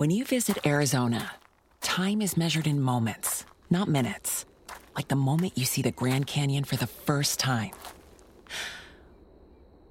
[0.00, 1.32] When you visit Arizona,
[1.82, 4.46] time is measured in moments, not minutes.
[4.96, 7.72] Like the moment you see the Grand Canyon for the first time.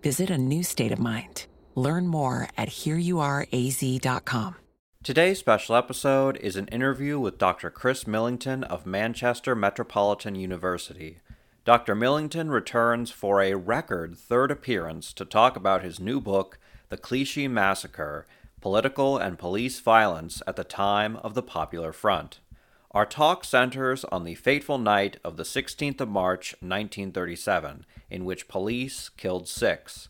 [0.01, 1.45] Visit a new state of mind.
[1.75, 4.55] Learn more at hereyouareaz.com.
[5.03, 7.69] Today's special episode is an interview with Dr.
[7.69, 11.19] Chris Millington of Manchester Metropolitan University.
[11.65, 11.93] Dr.
[11.93, 16.57] Millington returns for a record third appearance to talk about his new book,
[16.89, 18.25] The Clichy Massacre
[18.61, 22.39] Political and Police Violence at the Time of the Popular Front.
[22.91, 28.49] Our talk centers on the fateful night of the 16th of March, 1937, in which
[28.49, 30.09] police killed six.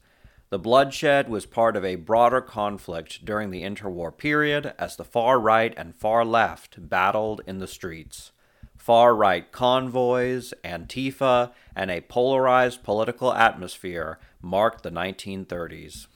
[0.49, 5.39] The bloodshed was part of a broader conflict during the interwar period as the far
[5.39, 8.31] right and far left battled in the streets.
[8.75, 16.07] Far right convoys, Antifa, and a polarized political atmosphere marked the 1930s.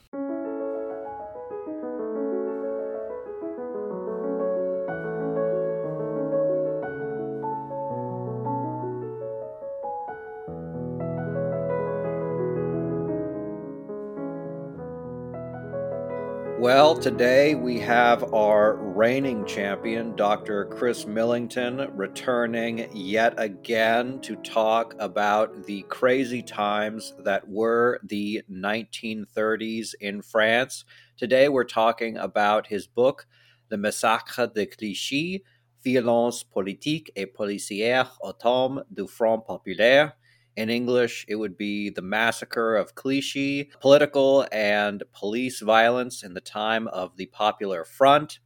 [16.64, 20.64] Well, today we have our reigning champion, Dr.
[20.64, 29.94] Chris Millington, returning yet again to talk about the crazy times that were the 1930s
[30.00, 30.86] in France.
[31.17, 33.27] Today we're talking about his book,
[33.70, 35.44] Le Massacre de Clichy
[35.83, 40.14] Violence politique et policière au temps du Front populaire
[40.55, 46.41] in English, it would be the massacre of Clichy, political and police violence in the
[46.41, 48.39] time of the Popular Front.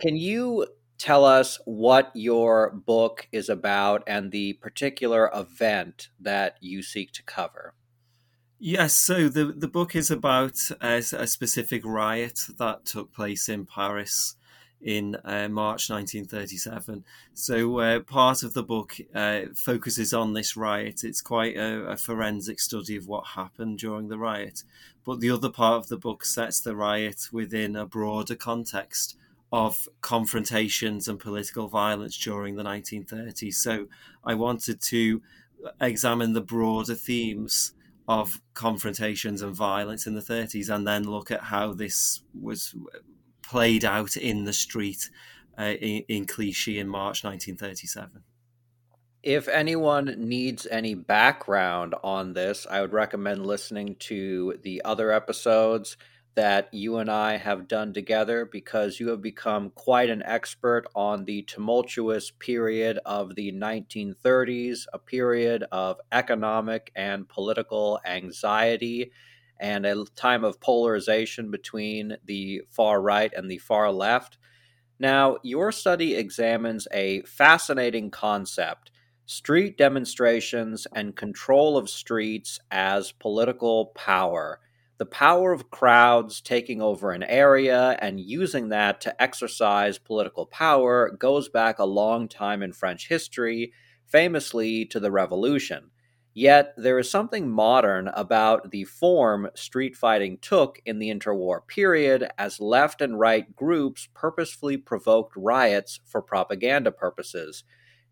[0.00, 0.66] Can you
[0.98, 7.22] tell us what your book is about and the particular event that you seek to
[7.22, 7.74] cover?
[8.58, 13.66] Yes, so the, the book is about a, a specific riot that took place in
[13.66, 14.36] Paris
[14.84, 17.04] in uh, March 1937.
[17.32, 21.02] So uh, part of the book uh, focuses on this riot.
[21.02, 24.62] It's quite a, a, forensic study of what happened during the riot.
[25.04, 29.16] But the other part of the book sets the riot within a broader context
[29.50, 33.54] of confrontations and political violence during the 1930s.
[33.54, 33.86] So
[34.22, 35.22] I wanted to
[35.80, 37.72] examine the broader themes
[38.06, 42.74] of confrontations and violence in the 30s and then look at how this was
[43.54, 45.08] played out in the street
[45.56, 48.24] uh, in, in Clichy in March 1937.
[49.22, 55.96] If anyone needs any background on this, I would recommend listening to the other episodes
[56.34, 61.24] that you and I have done together because you have become quite an expert on
[61.24, 69.12] the tumultuous period of the 1930s, a period of economic and political anxiety
[69.60, 74.38] and a time of polarization between the far right and the far left.
[74.98, 78.90] Now, your study examines a fascinating concept
[79.26, 84.60] street demonstrations and control of streets as political power.
[84.98, 91.10] The power of crowds taking over an area and using that to exercise political power
[91.18, 93.72] goes back a long time in French history,
[94.06, 95.90] famously to the Revolution.
[96.36, 102.28] Yet there is something modern about the form street fighting took in the interwar period
[102.36, 107.62] as left and right groups purposefully provoked riots for propaganda purposes.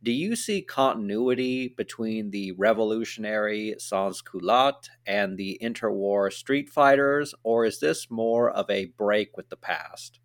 [0.04, 7.64] Do you see continuity between the revolutionary sans culotte and the interwar street fighters, or
[7.64, 10.21] is this more of a break with the past?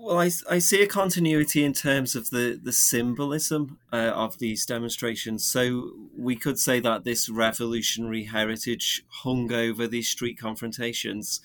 [0.00, 4.64] Well, I, I see a continuity in terms of the, the symbolism uh, of these
[4.64, 5.44] demonstrations.
[5.44, 11.40] So we could say that this revolutionary heritage hung over these street confrontations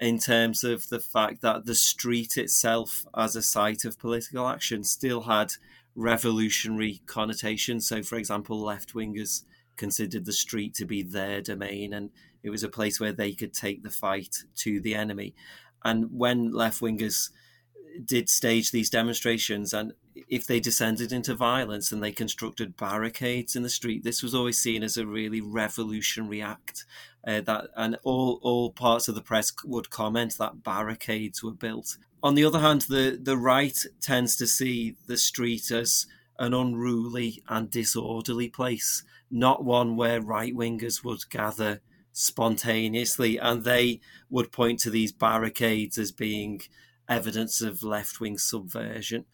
[0.00, 4.82] in terms of the fact that the street itself, as a site of political action,
[4.82, 5.52] still had
[5.94, 7.86] revolutionary connotations.
[7.86, 9.44] So, for example, left wingers
[9.76, 12.10] considered the street to be their domain and
[12.42, 15.36] it was a place where they could take the fight to the enemy.
[15.84, 17.30] And when left wingers
[18.04, 19.92] did stage these demonstrations and
[20.28, 24.58] if they descended into violence and they constructed barricades in the street this was always
[24.58, 26.84] seen as a really revolutionary act
[27.26, 31.96] uh, that and all all parts of the press would comment that barricades were built.
[32.22, 36.06] On the other hand the the right tends to see the street as
[36.38, 41.80] an unruly and disorderly place not one where right wingers would gather
[42.12, 46.60] spontaneously and they would point to these barricades as being
[47.08, 49.24] evidence of left wing subversion.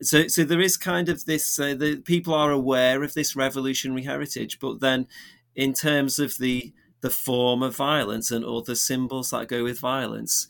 [0.00, 1.58] So, so there is kind of this.
[1.58, 5.08] Uh, the people are aware of this revolutionary heritage, but then,
[5.56, 9.78] in terms of the the form of violence and all the symbols that go with
[9.78, 10.48] violence,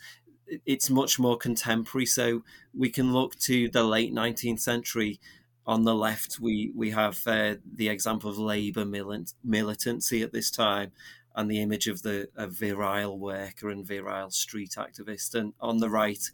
[0.65, 2.07] it's much more contemporary.
[2.07, 2.43] So
[2.77, 5.21] we can look to the late 19th century.
[5.67, 10.51] On the left, we we have uh, the example of Labour milit- militancy at this
[10.51, 10.93] time,
[11.35, 15.35] and the image of the a virile worker and virile street activist.
[15.35, 16.31] And on the right,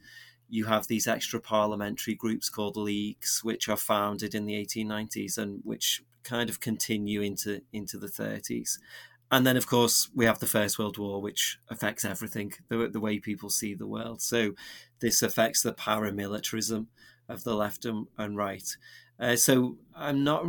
[0.55, 5.61] you have these extra parliamentary groups called leagues, which are founded in the 1890s and
[5.65, 8.79] which kind of continue into into the 30s.
[9.33, 13.01] And then, of course, we have the First World War, which affects everything, the, the
[13.01, 14.23] way people see the world.
[14.23, 14.55] So
[15.01, 16.87] this affects the paramilitarism
[17.29, 18.77] of the left and, and right.
[19.19, 20.45] Uh, so I'm not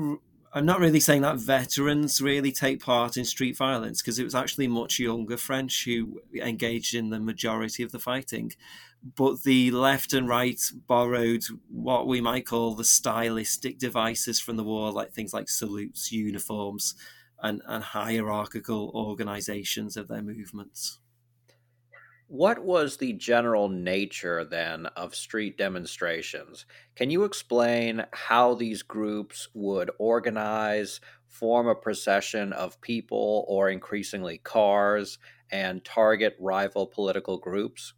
[0.56, 4.36] I'm not really saying that veterans really take part in street violence because it was
[4.36, 8.54] actually much younger French who engaged in the majority of the fighting.
[9.06, 14.63] But the left and right borrowed what we might call the stylistic devices from the
[14.63, 16.96] war, like things like salutes, uniforms,
[17.40, 21.00] and, and hierarchical organizations of their movements.
[22.28, 26.66] What was the general nature then of street demonstrations?
[26.96, 34.40] Can you explain how these groups would organize, form a procession of people or increasingly
[34.40, 35.19] cars,
[35.52, 37.94] and target rival political groups?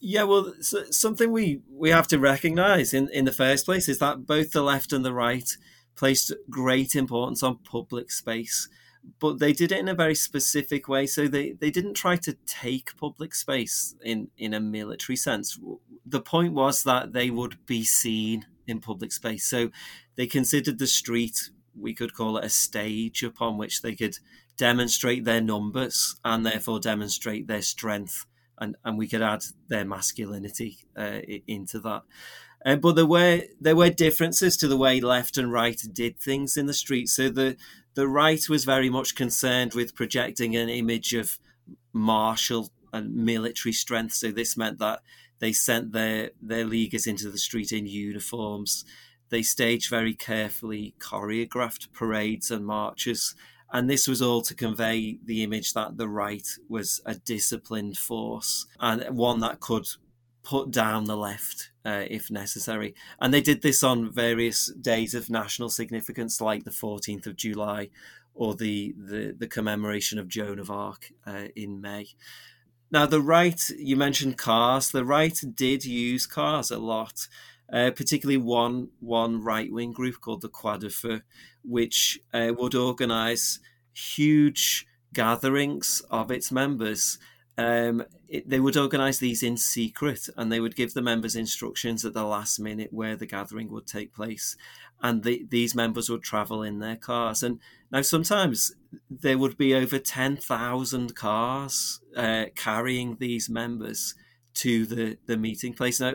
[0.00, 4.26] Yeah, well, something we, we have to recognize in, in the first place is that
[4.26, 5.48] both the left and the right
[5.94, 8.68] placed great importance on public space
[9.18, 11.06] but they did it in a very specific way.
[11.06, 15.58] So they, they didn't try to take public space in, in a military sense.
[16.04, 19.44] The point was that they would be seen in public space.
[19.44, 19.70] So
[20.16, 24.18] they considered the street, we could call it a stage upon which they could
[24.56, 28.26] demonstrate their numbers and therefore demonstrate their strength.
[28.60, 32.02] And, and we could add their masculinity uh, into that.
[32.64, 36.56] Uh, but there were there were differences to the way left and right did things
[36.56, 37.08] in the street.
[37.08, 37.56] So the
[37.94, 41.38] the right was very much concerned with projecting an image of
[41.92, 44.14] martial and military strength.
[44.14, 45.00] So this meant that
[45.38, 48.84] they sent their their leaguers into the street in uniforms.
[49.30, 53.34] They staged very carefully choreographed parades and marches.
[53.72, 58.66] And this was all to convey the image that the right was a disciplined force
[58.80, 59.86] and one that could
[60.42, 62.94] put down the left uh, if necessary.
[63.20, 67.90] And they did this on various days of national significance, like the 14th of July
[68.34, 72.06] or the, the, the commemoration of Joan of Arc uh, in May.
[72.90, 74.90] Now, the right, you mentioned cars.
[74.90, 77.28] The right did use cars a lot,
[77.72, 81.20] uh, particularly one one right wing group called the Feu,
[81.62, 83.60] which uh, would organise
[83.92, 87.18] huge gatherings of its members
[87.60, 92.04] um, it, they would organise these in secret and they would give the members instructions
[92.04, 94.56] at the last minute where the gathering would take place.
[95.02, 97.42] And the, these members would travel in their cars.
[97.42, 98.72] And now sometimes
[99.10, 104.14] there would be over 10,000 cars uh, carrying these members
[104.54, 106.00] to the, the meeting place.
[106.00, 106.14] Now,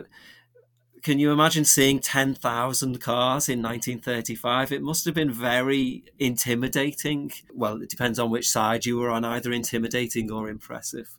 [1.06, 4.72] can you imagine seeing 10,000 cars in 1935?
[4.72, 7.30] It must have been very intimidating.
[7.54, 11.16] Well, it depends on which side you were on, either intimidating or impressive.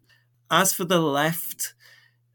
[0.51, 1.73] As for the left,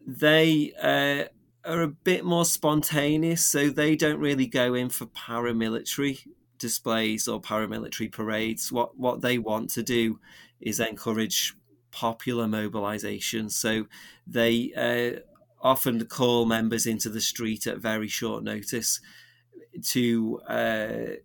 [0.01, 1.25] they uh,
[1.71, 6.27] are a bit more spontaneous, so they don't really go in for paramilitary
[6.59, 8.73] displays or paramilitary parades.
[8.73, 10.21] What what they want to do
[10.59, 11.55] is encourage
[11.91, 13.51] popular mobilization.
[13.51, 13.89] So
[14.27, 15.21] they uh,
[15.63, 19.01] often call members into the street at very short notice
[19.83, 21.17] to uh,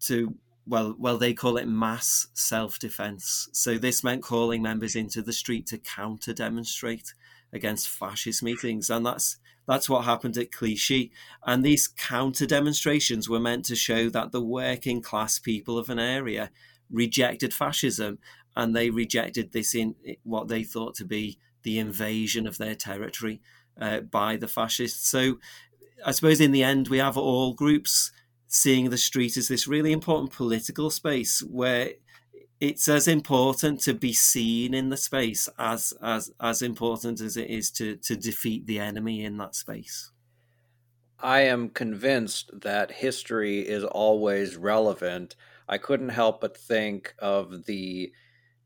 [0.00, 0.34] to
[0.68, 3.48] well, well, they call it mass self-defense.
[3.52, 7.14] So this meant calling members into the street to counter demonstrate
[7.54, 11.10] against fascist meetings, and that's that's what happened at Clichy.
[11.46, 15.98] And these counter demonstrations were meant to show that the working class people of an
[15.98, 16.50] area
[16.90, 18.18] rejected fascism,
[18.54, 23.40] and they rejected this in what they thought to be the invasion of their territory
[23.80, 25.08] uh, by the fascists.
[25.08, 25.38] So,
[26.04, 28.12] I suppose in the end, we have all groups
[28.46, 31.90] seeing the street as this really important political space where
[32.60, 37.48] it's as important to be seen in the space as as as important as it
[37.48, 40.10] is to to defeat the enemy in that space.
[41.20, 45.34] I am convinced that history is always relevant.
[45.68, 48.12] I couldn't help but think of the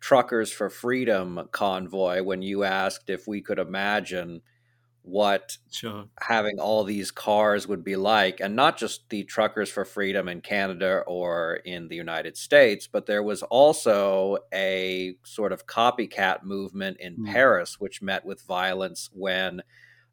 [0.00, 4.42] Truckers for Freedom convoy when you asked if we could imagine
[5.02, 6.04] what sure.
[6.20, 10.40] having all these cars would be like and not just the truckers for freedom in
[10.40, 16.96] Canada or in the United States but there was also a sort of copycat movement
[17.00, 17.26] in mm.
[17.26, 19.62] Paris which met with violence when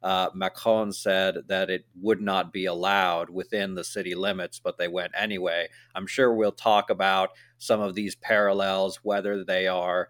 [0.02, 4.88] uh, Macron said that it would not be allowed within the city limits, but they
[4.88, 5.68] went anyway.
[5.94, 10.08] I'm sure we'll talk about some of these parallels, whether they are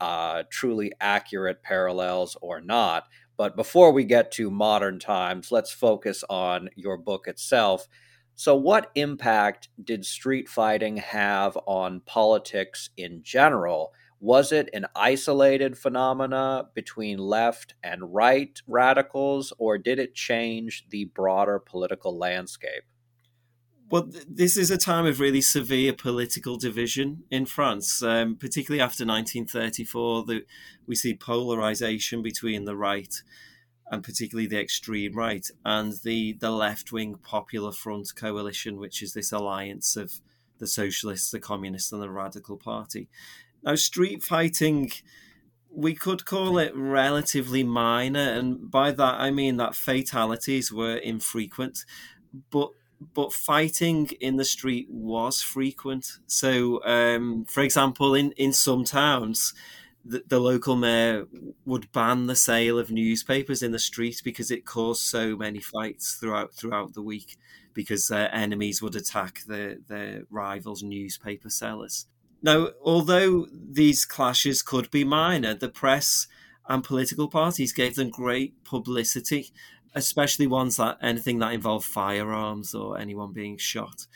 [0.00, 3.04] uh, truly accurate parallels or not.
[3.36, 7.88] But before we get to modern times, let's focus on your book itself.
[8.36, 13.92] So, what impact did street fighting have on politics in general?
[14.20, 21.04] Was it an isolated phenomena between left and right radicals, or did it change the
[21.06, 22.84] broader political landscape?
[23.94, 29.06] Well, this is a time of really severe political division in France, um, particularly after
[29.06, 30.24] 1934.
[30.24, 30.44] The,
[30.84, 33.14] we see polarization between the right
[33.88, 39.12] and particularly the extreme right and the, the left wing Popular Front coalition, which is
[39.14, 40.14] this alliance of
[40.58, 43.08] the socialists, the communists, and the radical party.
[43.62, 44.90] Now, street fighting,
[45.70, 51.84] we could call it relatively minor, and by that I mean that fatalities were infrequent,
[52.50, 52.70] but
[53.00, 56.18] but fighting in the street was frequent.
[56.26, 59.54] So, um, for example, in, in some towns,
[60.04, 61.26] the, the, local mayor
[61.64, 66.14] would ban the sale of newspapers in the street because it caused so many fights
[66.14, 67.38] throughout throughout the week
[67.72, 72.06] because uh, enemies would attack the their rivals newspaper sellers.
[72.42, 76.26] Now, although these clashes could be minor, the press
[76.68, 79.52] and political parties gave them great publicity,
[79.94, 84.06] especially ones that anything that involved firearms or anyone being shot.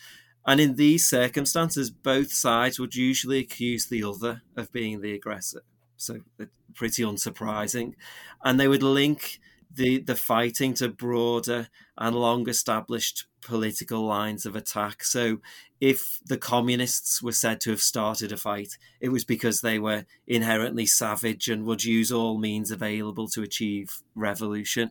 [0.46, 5.62] And in these circumstances, both sides would usually accuse the other of being the aggressor.
[5.96, 7.94] So, uh, pretty unsurprising.
[8.42, 9.40] And they would link
[9.74, 11.68] the, the fighting to broader
[11.98, 15.04] and long established political lines of attack.
[15.04, 15.40] So,
[15.80, 20.06] if the communists were said to have started a fight, it was because they were
[20.26, 24.90] inherently savage and would use all means available to achieve revolution.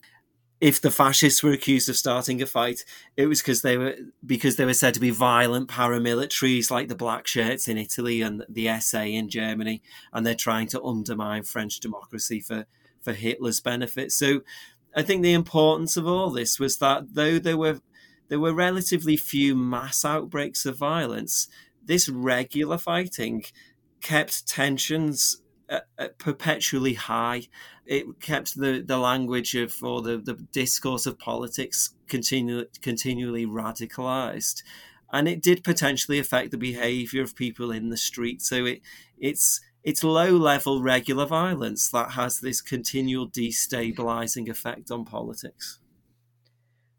[0.59, 2.83] If the fascists were accused of starting a fight,
[3.15, 3.95] it was because they were
[4.25, 8.43] because they were said to be violent paramilitaries like the Black Shirts in Italy and
[8.49, 12.65] the SA in Germany, and they're trying to undermine French democracy for
[13.01, 14.11] for Hitler's benefit.
[14.11, 14.41] So
[14.95, 17.79] I think the importance of all this was that though there were
[18.29, 21.47] there were relatively few mass outbreaks of violence,
[21.85, 23.43] this regular fighting
[24.01, 25.41] kept tensions
[26.17, 27.43] perpetually high.
[27.85, 34.63] It kept the, the language of or the, the discourse of politics continu- continually radicalized.
[35.11, 38.41] And it did potentially affect the behavior of people in the street.
[38.41, 38.81] So it
[39.17, 45.79] it's it's low level regular violence that has this continual destabilizing effect on politics.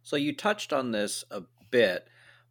[0.02, 2.08] So you touched on this a bit,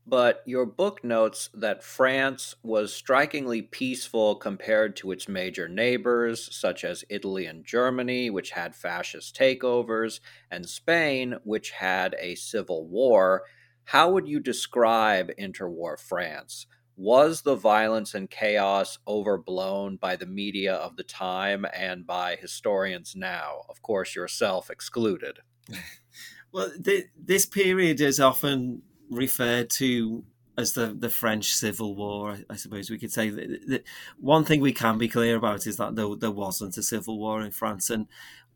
[0.07, 6.85] but your book notes that France was strikingly peaceful compared to its major neighbors, such
[6.85, 13.43] as Italy and Germany, which had fascist takeovers, and Spain, which had a civil war.
[13.83, 16.67] How would you describe interwar France?
[16.97, 23.15] was the violence and chaos overblown by the media of the time and by historians
[23.15, 23.61] now?
[23.69, 25.37] Of course, yourself excluded.
[26.51, 30.23] well, the, this period is often referred to
[30.57, 33.29] as the, the French Civil War, I suppose we could say.
[33.29, 33.83] The, the,
[34.19, 37.41] one thing we can be clear about is that there, there wasn't a civil war
[37.41, 37.91] in France.
[37.91, 38.07] And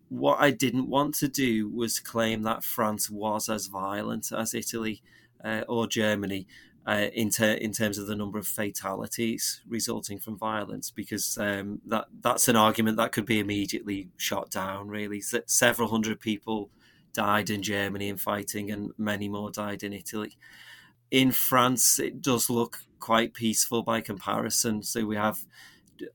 [0.10, 5.03] what I didn't want to do was claim that France was as violent as Italy
[5.43, 6.48] uh, or Germany
[6.88, 11.79] uh, in, ter- in terms of the number of fatalities resulting from violence, because um,
[11.86, 14.88] that that's an argument that could be immediately shot down.
[14.88, 16.72] Really, several hundred people
[17.13, 20.38] died in Germany in fighting, and many more died in Italy.
[21.10, 24.84] In France, it does look quite peaceful by comparison.
[24.84, 25.46] So we have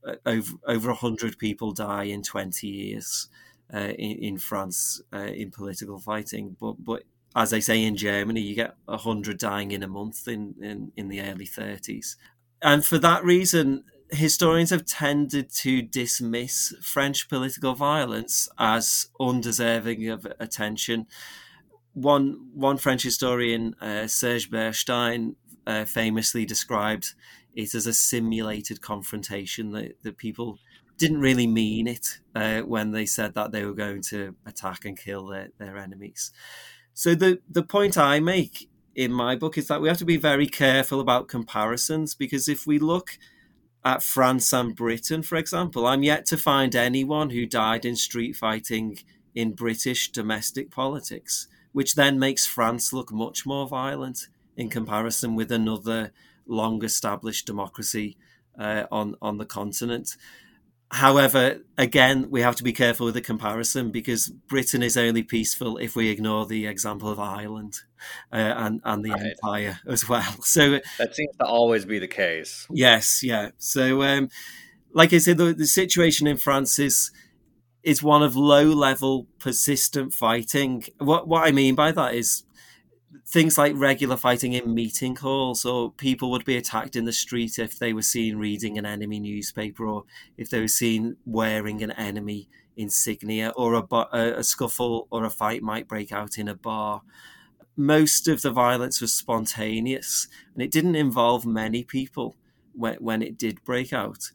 [0.05, 3.29] uh, over over hundred people die in twenty years
[3.73, 7.03] uh, in, in France uh, in political fighting, but but
[7.35, 11.07] as I say, in Germany, you get 100 dying in a month in, in, in
[11.07, 12.15] the early 30s.
[12.63, 20.27] And for that reason, historians have tended to dismiss French political violence as undeserving of
[20.39, 21.07] attention.
[21.93, 25.35] One, one French historian, uh, Serge Berstein,
[25.65, 27.13] uh, famously described
[27.55, 30.59] it as a simulated confrontation that, that people
[30.97, 34.97] didn't really mean it uh, when they said that they were going to attack and
[34.97, 36.31] kill their, their enemies.
[36.93, 40.17] So the the point I make in my book is that we have to be
[40.17, 43.19] very careful about comparisons because if we look
[43.87, 48.35] at France and Britain, for example, I'm yet to find anyone who died in street
[48.35, 48.97] fighting
[49.33, 54.27] in British domestic politics, which then makes France look much more violent
[54.57, 56.11] in comparison with another
[56.45, 58.17] long established democracy
[58.59, 60.17] uh, on on the continent.
[60.89, 65.77] However, again, we have to be careful with the comparison because Britain is only peaceful
[65.77, 67.81] if we ignore the example of Ireland
[68.31, 69.33] uh, and and the right.
[69.33, 70.35] Empire as well.
[70.43, 72.65] So that seems to always be the case.
[72.69, 73.49] Yes, yeah.
[73.57, 74.29] So, um,
[74.93, 77.11] like I said, the, the situation in France is
[77.83, 80.85] is one of low level, persistent fighting.
[80.99, 82.43] What what I mean by that is
[83.25, 87.57] things like regular fighting in meeting halls, or people would be attacked in the street
[87.57, 90.03] if they were seen reading an enemy newspaper, or
[90.37, 95.63] if they were seen wearing an enemy insignia, or a, a scuffle or a fight
[95.63, 97.01] might break out in a bar.
[97.75, 102.35] Most of the violence was spontaneous, and it didn't involve many people
[102.73, 104.31] when, when it did break out.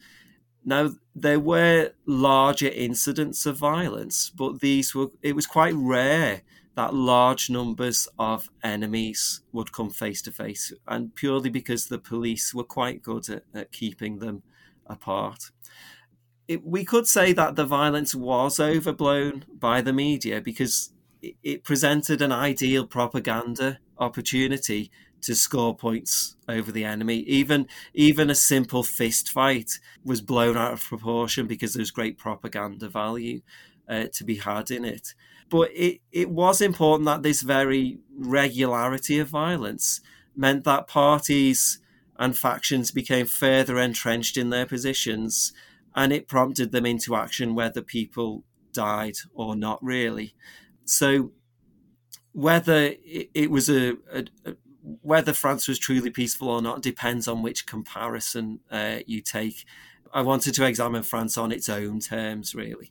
[0.65, 6.43] Now there were larger incidents of violence, but these were it was quite rare
[6.75, 12.55] that large numbers of enemies would come face to face, and purely because the police
[12.55, 14.43] were quite good at, at keeping them
[14.87, 15.51] apart.
[16.49, 21.65] It, we could say that the violence was overblown by the media because it, it
[21.65, 24.91] presented an ideal propaganda opportunity
[25.23, 27.19] to score points over the enemy.
[27.19, 32.89] Even even a simple fist fight was blown out of proportion because there's great propaganda
[32.89, 33.41] value
[33.89, 35.15] uh, to be had in it.
[35.53, 40.01] But it, it was important that this very regularity of violence
[40.35, 41.79] meant that parties
[42.19, 45.53] and factions became further entrenched in their positions
[45.95, 50.35] and it prompted them into action whether people died or not really.
[50.87, 51.33] So
[52.33, 54.57] whether it, was a, a, a,
[55.03, 59.67] whether France was truly peaceful or not depends on which comparison uh, you take.
[60.15, 62.91] I wanted to examine France on its own terms, really.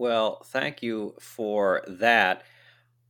[0.00, 2.44] Well, thank you for that.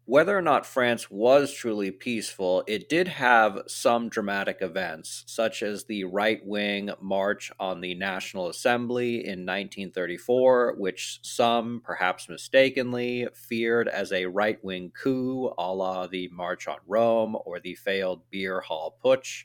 [0.06, 5.85] Whether or not France was truly peaceful, it did have some dramatic events, such as
[5.85, 13.87] the right wing march on the National Assembly in 1934, which some, perhaps mistakenly, feared
[13.87, 18.62] as a right wing coup a la the March on Rome or the failed Beer
[18.62, 19.44] Hall Putsch.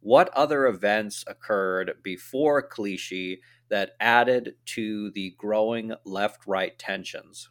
[0.00, 7.48] What other events occurred before Clichy that added to the growing left right tensions?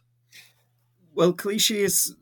[1.14, 2.14] Well, Clichy is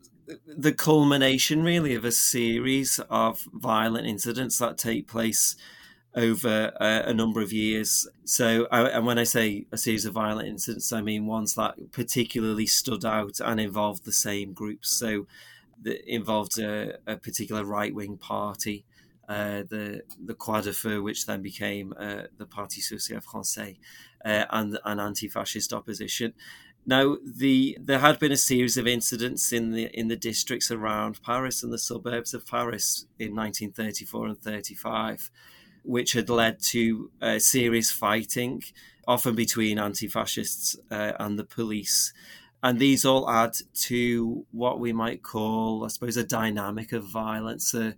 [0.47, 5.55] the culmination, really, of a series of violent incidents that take place
[6.15, 8.07] over a, a number of years.
[8.25, 11.91] So, I, and when I say a series of violent incidents, I mean ones that
[11.91, 14.89] particularly stood out and involved the same groups.
[14.89, 15.27] So,
[15.81, 18.85] that involved a, a particular right wing party
[19.29, 23.77] uh, the the Croix de Feu, which then became uh, the Parti Social Français,
[24.25, 26.33] uh, and an anti-fascist opposition.
[26.85, 31.21] Now, the there had been a series of incidents in the in the districts around
[31.21, 35.29] Paris and the suburbs of Paris in 1934 and 35,
[35.83, 38.63] which had led to uh, serious fighting,
[39.07, 42.13] often between anti-fascists uh, and the police.
[42.61, 47.73] And these all add to what we might call, I suppose, a dynamic of violence,
[47.73, 47.95] a,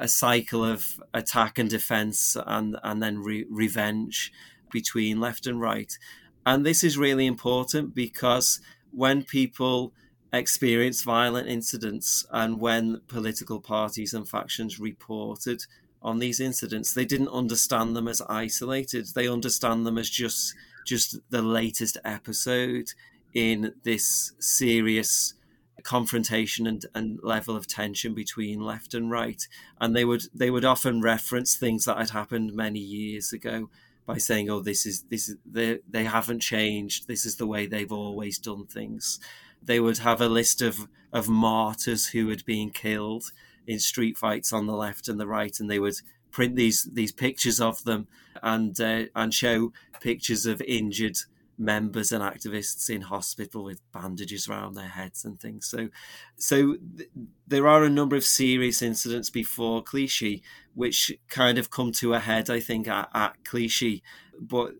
[0.00, 4.32] a, cycle of attack and defense and and then re- revenge
[4.70, 5.98] between left and right.
[6.44, 8.60] And this is really important because
[8.90, 9.92] when people
[10.32, 15.64] experience violent incidents and when political parties and factions reported
[16.02, 19.06] on these incidents they didn't understand them as isolated.
[19.14, 20.54] They understand them as just
[20.86, 22.92] just the latest episode
[23.34, 25.34] in this serious
[25.82, 29.46] confrontation and, and level of tension between left and right.
[29.80, 33.70] And they would they would often reference things that had happened many years ago
[34.06, 37.06] by saying, "Oh, this is this is they they haven't changed.
[37.06, 39.20] This is the way they've always done things."
[39.62, 43.32] They would have a list of of martyrs who had been killed
[43.66, 47.12] in street fights on the left and the right, and they would print these these
[47.12, 48.08] pictures of them
[48.42, 51.18] and uh, and show pictures of injured
[51.58, 55.66] members and activists in hospital with bandages around their heads and things.
[55.66, 55.88] So,
[56.36, 57.10] so th-
[57.46, 60.42] there are a number of serious incidents before Clichy,
[60.74, 64.02] which kind of come to a head, I think, at, at Clichy.
[64.40, 64.74] But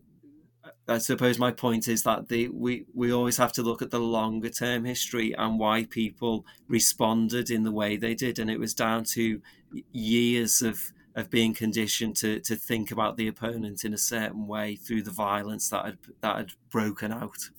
[0.86, 4.00] I suppose my point is that the we we always have to look at the
[4.00, 8.72] longer term history and why people responded in the way they did, and it was
[8.72, 9.42] down to
[9.92, 14.76] years of of being conditioned to to think about the opponent in a certain way
[14.76, 17.50] through the violence that had that had broken out.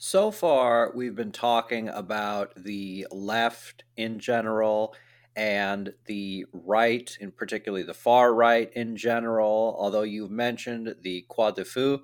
[0.00, 4.94] So far, we've been talking about the left in general
[5.34, 9.76] and the right, in particularly the far right in general.
[9.78, 12.00] Although you've mentioned the Croix de Feu,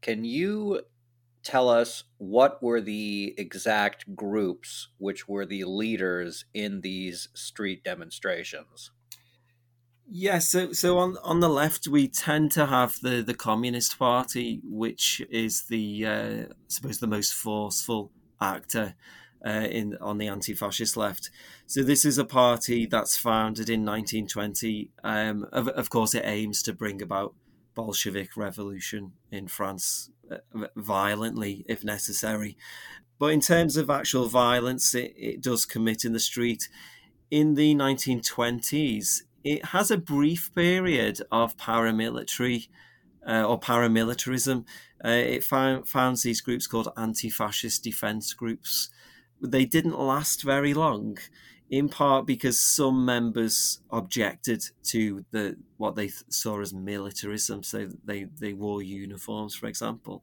[0.00, 0.80] can you
[1.44, 8.90] tell us what were the exact groups which were the leaders in these street demonstrations?
[10.06, 14.60] Yes, so so on on the left we tend to have the the Communist Party,
[14.62, 18.94] which is the uh, I suppose the most forceful actor
[19.46, 21.30] uh, in on the anti-fascist left.
[21.66, 24.90] So this is a party that's founded in 1920.
[25.02, 27.34] Um, of, of course, it aims to bring about
[27.74, 32.56] Bolshevik revolution in France uh, violently if necessary.
[33.18, 36.68] But in terms of actual violence, it, it does commit in the street.
[37.30, 42.68] In the 1920s, it has a brief period of paramilitary
[43.26, 44.64] uh, or paramilitarism.
[45.04, 48.88] Uh, it found, founds these groups called anti fascist defense groups.
[49.40, 51.18] They didn't last very long,
[51.76, 58.24] in part because some members objected to the what they saw as militarism, so they,
[58.24, 60.22] they wore uniforms, for example.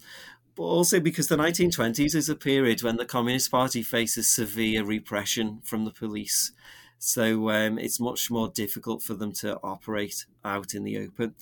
[0.56, 5.60] But also because the 1920s is a period when the Communist Party faces severe repression
[5.64, 6.54] from the police.
[7.00, 11.36] So um, it's much more difficult for them to operate out in the open.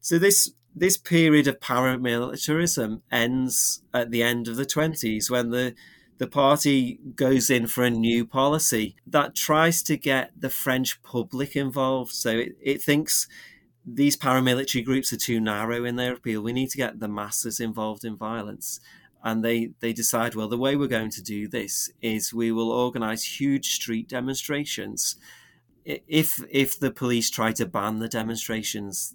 [0.00, 5.74] So this this period of paramilitarism ends at the end of the 20s when the
[6.18, 11.56] the party goes in for a new policy that tries to get the French public
[11.56, 12.12] involved.
[12.12, 13.26] So it, it thinks
[13.84, 16.42] these paramilitary groups are too narrow in their appeal.
[16.42, 18.80] We need to get the masses involved in violence.
[19.24, 22.70] And they, they decide, well, the way we're going to do this is we will
[22.70, 25.16] organize huge street demonstrations.
[25.84, 29.14] If if the police try to ban the demonstrations,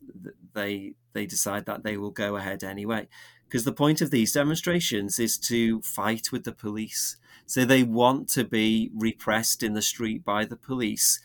[0.53, 3.07] they they decide that they will go ahead anyway.
[3.47, 7.17] Because the point of these demonstrations is to fight with the police.
[7.45, 11.21] So they want to be repressed in the street by the police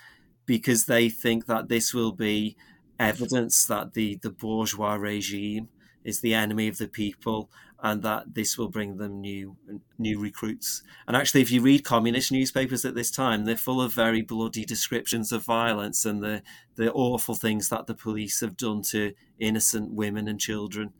[0.46, 2.56] because they think that this will be
[2.98, 5.68] evidence that the, the bourgeois regime
[6.04, 7.50] is the enemy of the people
[7.84, 9.56] and that this will bring them new
[9.98, 10.82] new recruits.
[11.08, 14.64] And actually, if you read communist newspapers at this time, they're full of very bloody
[14.64, 16.42] descriptions of violence and the
[16.76, 20.92] the awful things that the police have done to innocent women and children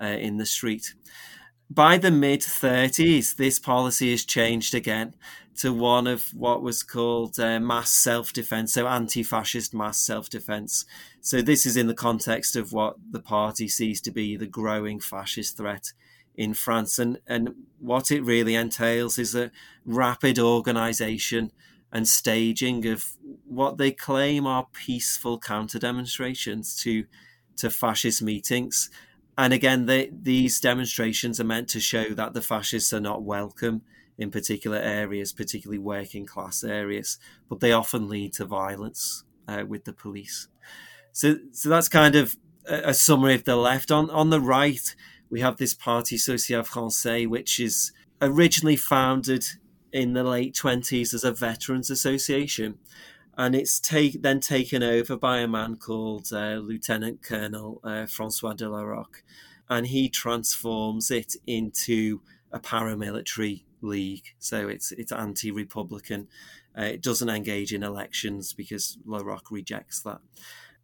[0.00, 0.94] uh, in the street.
[1.68, 5.14] By the mid 30s, this policy has changed again
[5.58, 10.28] to one of what was called uh, mass self defense, so anti fascist mass self
[10.28, 10.84] defense.
[11.20, 15.00] So, this is in the context of what the party sees to be the growing
[15.00, 15.92] fascist threat
[16.34, 16.98] in France.
[16.98, 19.50] And, and what it really entails is a
[19.84, 21.52] rapid organization
[21.92, 27.04] and staging of what they claim are peaceful counter demonstrations to,
[27.56, 28.90] to fascist meetings.
[29.40, 33.80] And again, they, these demonstrations are meant to show that the fascists are not welcome
[34.18, 37.16] in particular areas, particularly working class areas,
[37.48, 40.48] but they often lead to violence uh, with the police.
[41.12, 42.36] So, so that's kind of
[42.68, 43.90] a, a, summary of the left.
[43.90, 44.94] On on the right,
[45.30, 49.46] we have this Parti Social Français, which is originally founded
[49.90, 52.78] in the late twenties as a veterans association,
[53.40, 58.52] and it's take, then taken over by a man called uh, Lieutenant Colonel uh, Francois
[58.52, 59.22] de la Rocque,
[59.66, 62.20] and he transforms it into
[62.52, 64.34] a paramilitary league.
[64.38, 66.28] So it's it's anti-republican.
[66.78, 70.20] Uh, it doesn't engage in elections because La Rocque rejects that.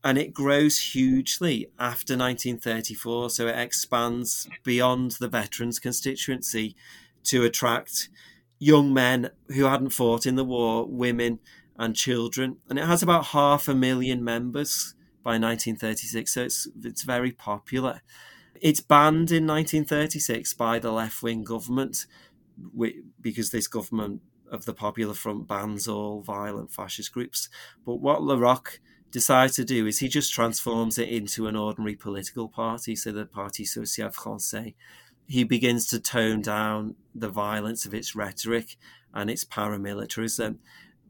[0.03, 3.31] And it grows hugely after 1934.
[3.31, 6.75] So it expands beyond the veterans constituency
[7.25, 8.09] to attract
[8.59, 11.39] young men who hadn't fought in the war, women,
[11.79, 12.59] and children.
[12.69, 16.35] And it has about half a million members by 1936.
[16.35, 18.03] So it's, it's very popular.
[18.61, 22.07] It's banned in 1936 by the left wing government
[23.21, 27.49] because this government of the Popular Front bans all violent fascist groups.
[27.85, 31.97] But what La Rocque decides to do is he just transforms it into an ordinary
[31.97, 34.75] political party, so the Parti Social Français.
[35.27, 38.77] He begins to tone down the violence of its rhetoric
[39.13, 40.59] and its paramilitarism.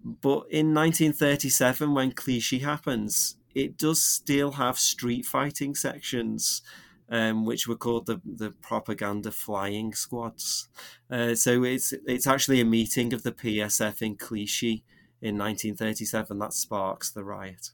[0.06, 6.62] But in 1937, when Clichy happens, it does still have street fighting sections
[7.08, 10.68] um, which were called the the propaganda flying squads.
[11.10, 14.84] Uh, so it's it's actually a meeting of the PSF in Clichy
[15.22, 17.70] in 1937 that sparks the riot.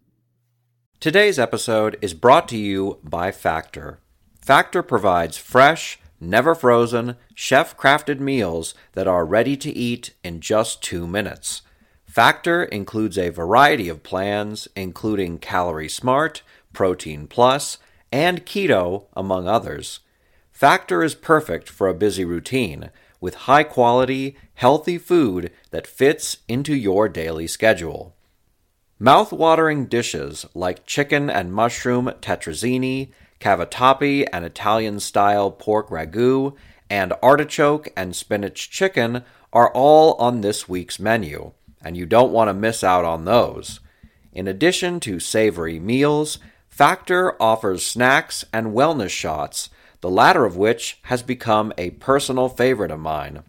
[1.00, 3.98] Today's episode is brought to you by Factor.
[4.40, 10.82] Factor provides fresh, never frozen, chef crafted meals that are ready to eat in just
[10.82, 11.62] two minutes.
[12.12, 16.42] Factor includes a variety of plans, including Calorie Smart,
[16.74, 17.78] Protein Plus,
[18.12, 20.00] and keto, among others.
[20.50, 26.76] Factor is perfect for a busy routine with high quality, healthy food that fits into
[26.76, 28.14] your daily schedule.
[28.98, 36.54] Mouth-watering dishes like chicken and mushroom tetrazzini, cavatappi and Italian-style pork ragu,
[36.90, 41.52] and artichoke and spinach chicken are all on this week's menu,
[41.84, 43.80] and you don't want to miss out on those.
[44.32, 49.68] In addition to savory meals, Factor offers snacks and wellness shots,
[50.00, 53.42] the latter of which has become a personal favorite of mine.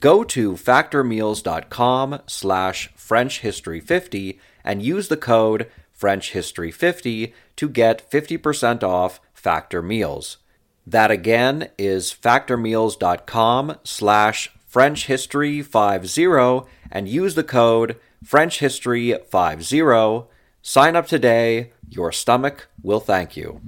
[0.00, 9.82] Go to factormeals.com slash frenchhistory50 and use the code frenchhistory50 to get 50% off Factor
[9.82, 10.38] Meals.
[10.86, 20.28] That again is factormeals.com slash French History 50 and use the code French History 50.
[20.62, 21.72] Sign up today.
[21.90, 23.60] Your stomach will thank you.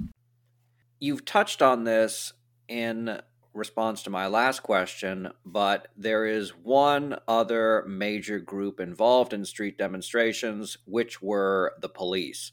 [0.99, 2.33] You've touched on this
[2.67, 3.21] in
[3.53, 9.77] response to my last question, but there is one other major group involved in street
[9.77, 12.51] demonstrations, which were the police.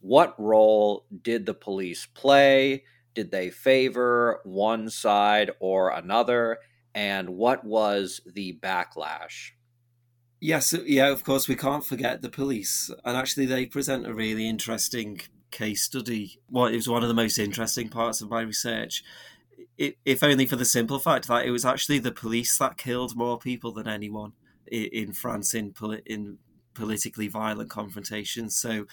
[0.00, 2.84] What role did the police play?
[3.14, 6.58] Did they favor one side or another?
[6.94, 9.52] And what was the backlash?
[10.40, 12.90] Yes, yeah, of course, we can't forget the police.
[13.04, 15.20] And actually, they present a really interesting
[15.50, 16.40] case study.
[16.50, 19.02] Well, it was one of the most interesting parts of my research
[19.78, 23.38] if only for the simple fact that it was actually the police that killed more
[23.38, 24.32] people than anyone
[24.66, 25.74] in France in
[26.06, 26.38] in
[26.74, 28.56] politically violent confrontations.
[28.56, 28.86] So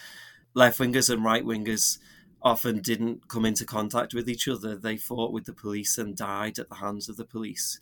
[0.54, 2.00] left wingers and right wingers
[2.42, 4.76] often didn't come into contact with each other.
[4.76, 7.80] They fought with the police and died at the hands of the police.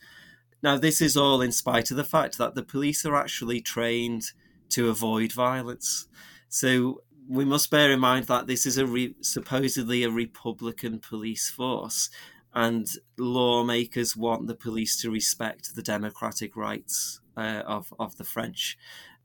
[0.64, 4.32] Now, this is all in spite of the fact that the police are actually trained
[4.70, 6.08] to avoid violence.
[6.50, 11.50] So we must bear in mind that this is a re- supposedly a Republican police
[11.50, 12.10] force,
[12.54, 18.78] and lawmakers want the police to respect the democratic rights uh, of of the French.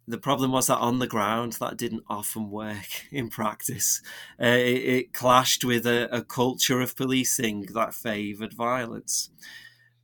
[0.09, 4.01] The problem was that on the ground that didn't often work in practice.
[4.41, 9.31] Uh, it, it, clashed with a, a culture of policing that favoured violence.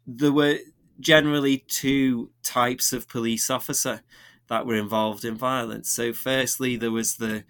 [0.04, 0.58] There were
[1.00, 4.02] generally two types of police officer
[4.48, 5.90] that were involved in violence.
[5.90, 7.44] So, firstly, there was the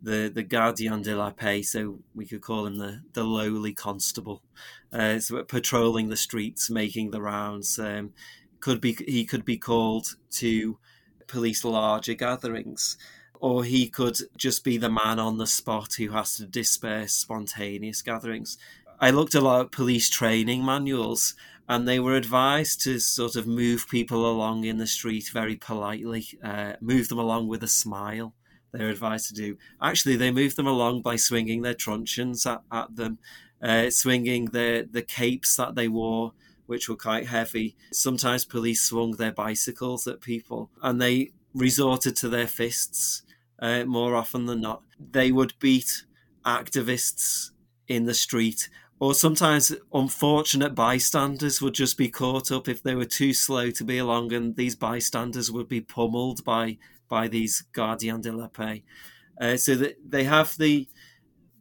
[0.00, 4.42] the the gardien de la paix, so we could call him the the lowly constable,
[4.92, 7.78] uh, so patrolling the streets, making the rounds.
[7.78, 8.12] Um,
[8.60, 10.78] could be he could be called to
[11.26, 12.96] police larger gatherings,
[13.40, 18.02] or he could just be the man on the spot who has to disperse spontaneous
[18.02, 18.58] gatherings.
[19.00, 21.34] I looked a lot at police training manuals,
[21.68, 26.26] and they were advised to sort of move people along in the street very politely,
[26.42, 28.34] uh, move them along with a smile
[28.72, 29.56] they're advised to do.
[29.80, 33.18] Actually, they moved them along by swinging their truncheons at, at them,
[33.62, 36.32] uh, swinging the, the capes that they wore,
[36.66, 37.76] which were quite heavy.
[37.92, 43.22] Sometimes police swung their bicycles at people and they resorted to their fists
[43.60, 44.82] uh, more often than not.
[44.98, 46.04] They would beat
[46.44, 47.50] activists
[47.88, 48.68] in the street
[49.00, 53.84] or sometimes unfortunate bystanders would just be caught up if they were too slow to
[53.84, 58.84] be along and these bystanders would be pummeled by by these gardiens de la paix.
[59.40, 60.88] Uh, so that they have the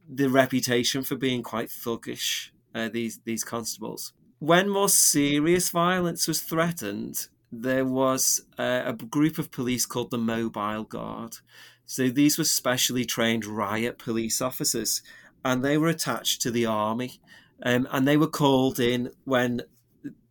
[0.10, 2.50] the reputation for being quite thuggish.
[2.74, 4.14] Uh, these these constables.
[4.40, 10.18] When more serious violence was threatened, there was uh, a group of police called the
[10.18, 11.38] Mobile Guard.
[11.86, 15.02] So these were specially trained riot police officers,
[15.44, 17.20] and they were attached to the army,
[17.64, 19.62] um, and they were called in when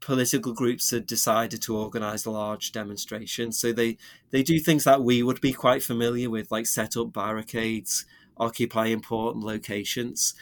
[0.01, 3.59] political groups had decided to organize large demonstrations.
[3.59, 3.99] So they,
[4.31, 8.87] they do things that we would be quite familiar with, like set up barricades, occupy
[8.87, 10.35] important locations.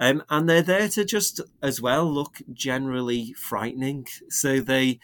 [0.00, 4.08] Um, and they're there to just as well look generally frightening.
[4.28, 4.98] So they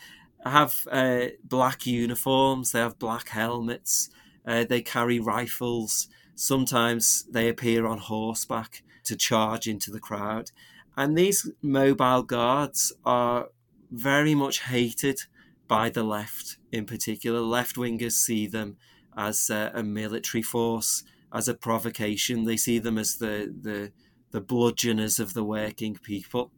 [0.44, 4.10] have uh, black uniforms, they have black helmets,
[4.46, 6.08] uh, they carry rifles.
[6.34, 10.50] Sometimes they appear on horseback to charge into the crowd.
[10.96, 13.48] And these mobile guards are
[13.90, 15.20] very much hated
[15.66, 17.40] by the left in particular.
[17.40, 18.76] Left wingers see them
[19.16, 22.44] as a, a, military force, as a provocation.
[22.44, 23.92] They see them as the, the,
[24.30, 26.52] the bludgeoners of the working people.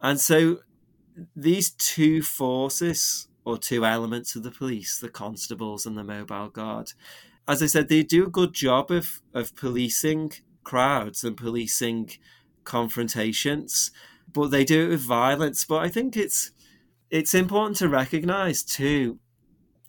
[0.00, 0.60] And so
[1.36, 6.92] these two forces, or two elements of the police, the constables and the mobile guard,
[7.48, 10.32] as I said, they do a good job of, of policing
[10.64, 12.10] crowds and policing
[12.64, 13.90] confrontations,
[14.32, 15.64] but they do it with violence.
[15.64, 16.50] But I think it's
[17.10, 19.18] it's important to recognize too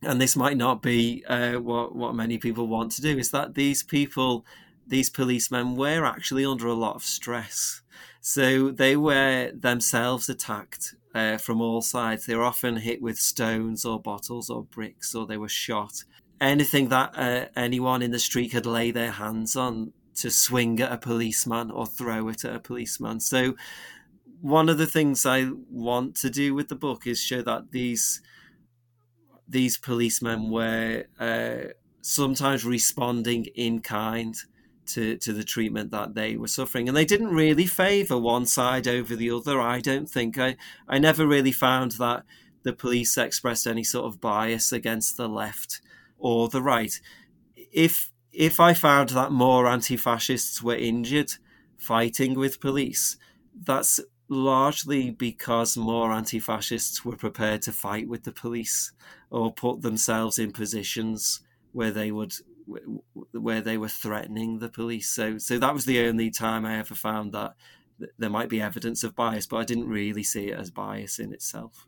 [0.04, 3.54] and this might not be uh, what what many people want to do is that
[3.54, 4.46] these people
[4.88, 7.82] these policemen were actually under a lot of stress.
[8.20, 12.26] So they were themselves attacked uh, from all sides.
[12.26, 16.04] They were often hit with stones or bottles or bricks or they were shot.
[16.42, 20.92] Anything that uh, anyone in the street could lay their hands on to swing at
[20.92, 23.56] a policeman or throw it at a policeman so
[24.42, 28.22] one of the things I want to do with the book is show that these
[29.48, 34.36] these policemen were uh, sometimes responding in kind
[34.88, 36.88] to, to the treatment that they were suffering.
[36.88, 40.38] And they didn't really favour one side over the other, I don't think.
[40.38, 40.56] I,
[40.88, 42.24] I never really found that
[42.64, 45.82] the police expressed any sort of bias against the left
[46.18, 47.00] or the right.
[47.56, 51.34] If if I found that more anti fascists were injured
[51.78, 53.18] fighting with police,
[53.60, 54.00] that's
[54.32, 58.94] largely because more anti-fascists were prepared to fight with the police
[59.30, 61.42] or put themselves in positions
[61.74, 62.34] where they would
[63.34, 65.10] where they were threatening the police.
[65.10, 67.56] So so that was the only time I ever found that
[68.18, 71.34] there might be evidence of bias, but I didn't really see it as bias in
[71.34, 71.88] itself.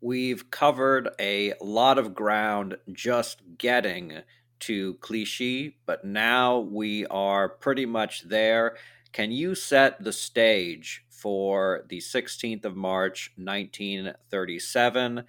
[0.00, 4.22] We've covered a lot of ground just getting
[4.60, 8.76] to Clichy, but now we are pretty much there.
[9.12, 15.24] Can you set the stage for the 16th of March, 1937?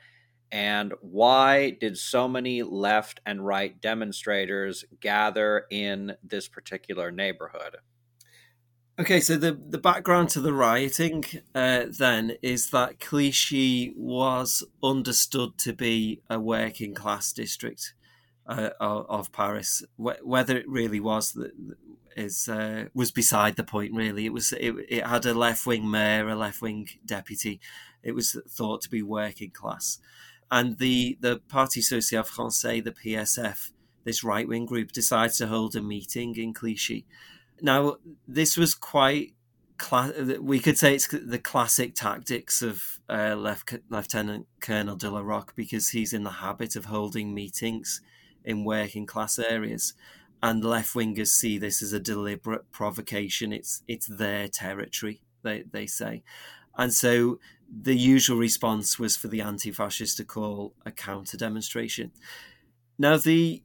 [0.52, 7.78] And why did so many left and right demonstrators gather in this particular neighborhood?
[9.00, 11.24] Okay, so the, the background to the rioting
[11.56, 17.94] uh, then is that Clichy was understood to be a working class district
[18.50, 19.84] uh, of, Paris.
[19.98, 21.38] whether it really was
[22.18, 23.94] is uh, was beside the point.
[23.94, 27.60] Really, it was it, it had a left wing mayor, a left wing deputy.
[28.04, 30.00] It was thought to be working class,
[30.50, 33.72] and the the Parti Social Français, the PSF,
[34.04, 37.06] this right wing group, decides to hold a meeting in Clichy
[37.62, 39.34] now, this was quite.
[40.42, 43.36] we could say it's the classic tactics of uh,
[43.90, 48.02] Lieutenant Colonel de la Rocque because he's in the habit of holding meetings
[48.44, 49.94] in working class areas,
[50.42, 53.52] and left wingers see this as a deliberate provocation.
[53.54, 56.24] It's it's their territory, they they say,
[56.78, 57.40] and so
[57.72, 62.12] the usual response was for the anti-fascists to call a counter demonstration.
[62.98, 63.62] Now the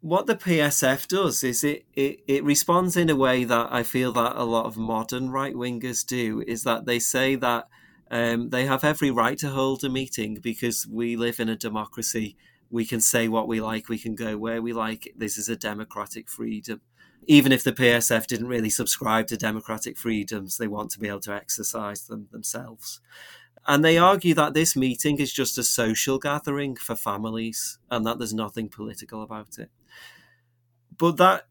[0.00, 4.12] what the PSF does is it, it, it responds in a way that I feel
[4.12, 7.68] that a lot of modern right wingers do is that they say that
[8.10, 12.36] um, they have every right to hold a meeting because we live in a democracy.
[12.70, 13.88] We can say what we like.
[13.88, 15.12] We can go where we like.
[15.16, 16.80] This is a democratic freedom.
[17.26, 21.20] Even if the PSF didn't really subscribe to democratic freedoms, they want to be able
[21.20, 23.00] to exercise them themselves.
[23.66, 28.18] And they argue that this meeting is just a social gathering for families and that
[28.18, 29.70] there's nothing political about it.
[30.96, 31.46] But that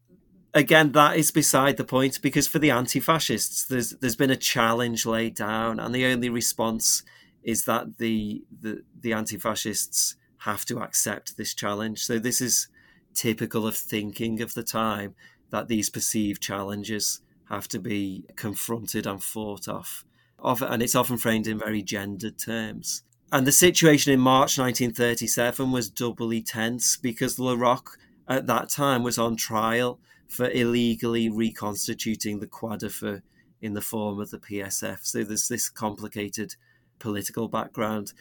[0.54, 5.06] again, that is beside the point because for the anti-fascists, there's there's been a challenge
[5.06, 7.02] laid down, and the only response
[7.42, 12.04] is that the the, the anti-fascists have to accept this challenge.
[12.04, 12.68] So this is
[13.14, 15.14] typical of thinking of the time
[15.50, 20.04] that these perceived challenges have to be confronted and fought off
[20.42, 23.02] and it's often framed in very gendered terms.
[23.30, 29.02] And the situation in March 1937 was doubly tense because La Rocque at that time
[29.02, 33.20] was on trial for illegally reconstituting the Croix-de-Feu
[33.60, 35.00] in the form of the PSF.
[35.02, 36.54] So there's this complicated
[36.98, 38.12] political background.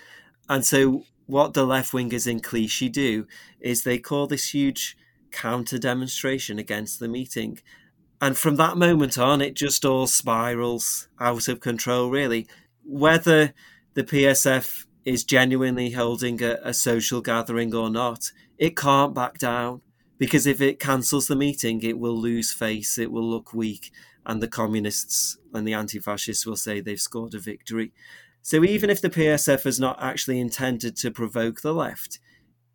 [0.49, 3.27] And so what the left wingers in Clichy do
[3.59, 4.97] is they call this huge
[5.31, 7.59] counter demonstration against the meeting
[8.19, 12.47] and from that moment on, it just all spirals out of control, really.
[12.83, 13.53] Whether
[13.93, 19.81] the PSF is genuinely holding a, a social gathering or not, it can't back down
[20.17, 23.91] because if it cancels the meeting, it will lose face, it will look weak,
[24.25, 27.93] and the communists and the anti fascists will say they've scored a victory.
[28.47, 32.17] So even if the PSF has not actually intended to provoke the left,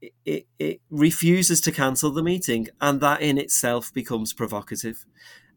[0.02, 5.06] it, it, it refuses to cancel the meeting, and that in itself becomes provocative.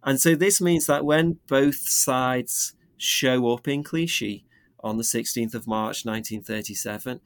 [0.06, 4.46] And so this means that when both sides show up in Clichy
[4.82, 7.20] on the 16th of March 1937,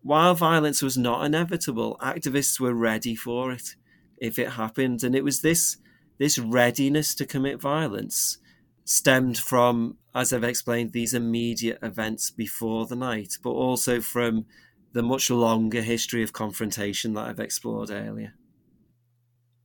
[0.00, 3.76] while violence was not inevitable, activists were ready for it
[4.16, 5.04] if it happened.
[5.04, 5.76] And it was this,
[6.16, 8.38] this readiness to commit violence
[8.84, 14.46] stemmed from, as I've explained, these immediate events before the night, but also from
[14.92, 18.34] the much longer history of confrontation that I've explored earlier.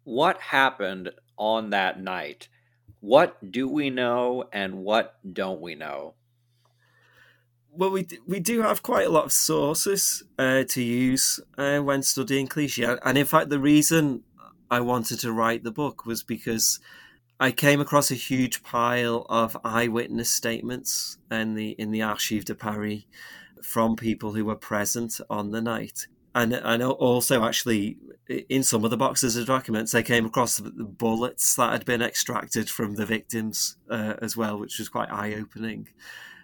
[0.04, 2.48] What happened on that night?
[3.00, 6.16] What do we know and what don't we know?
[7.72, 12.02] Well, we we do have quite a lot of sources uh, to use uh, when
[12.02, 12.84] studying Clichy.
[12.84, 14.24] and in fact, the reason
[14.72, 16.80] I wanted to write the book was because
[17.40, 22.56] I came across a huge pile of eyewitness statements in the in the Archives de
[22.56, 23.04] Paris
[23.64, 26.08] from people who were present on the night.
[26.36, 30.70] And and also actually in some of the boxes of documents I came across the
[30.70, 35.34] bullets that had been extracted from the victims uh, as well, which was quite eye
[35.34, 35.90] opening.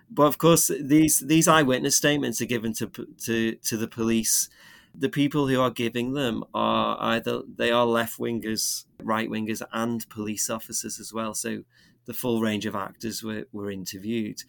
[0.09, 2.87] But of course, these these eyewitness statements are given to
[3.25, 4.49] to to the police.
[4.97, 10.07] The people who are giving them are either they are left wingers, right wingers, and
[10.09, 11.33] police officers as well.
[11.33, 11.63] So
[12.05, 14.43] the full range of actors were, were interviewed.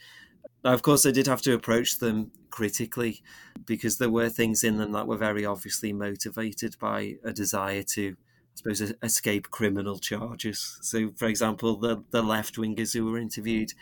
[0.64, 3.22] Now, of course, I did have to approach them critically
[3.64, 8.10] because there were things in them that were very obviously motivated by a desire to,
[8.10, 10.78] I suppose, escape criminal charges.
[10.82, 13.72] So, for example, the, the left wingers who were interviewed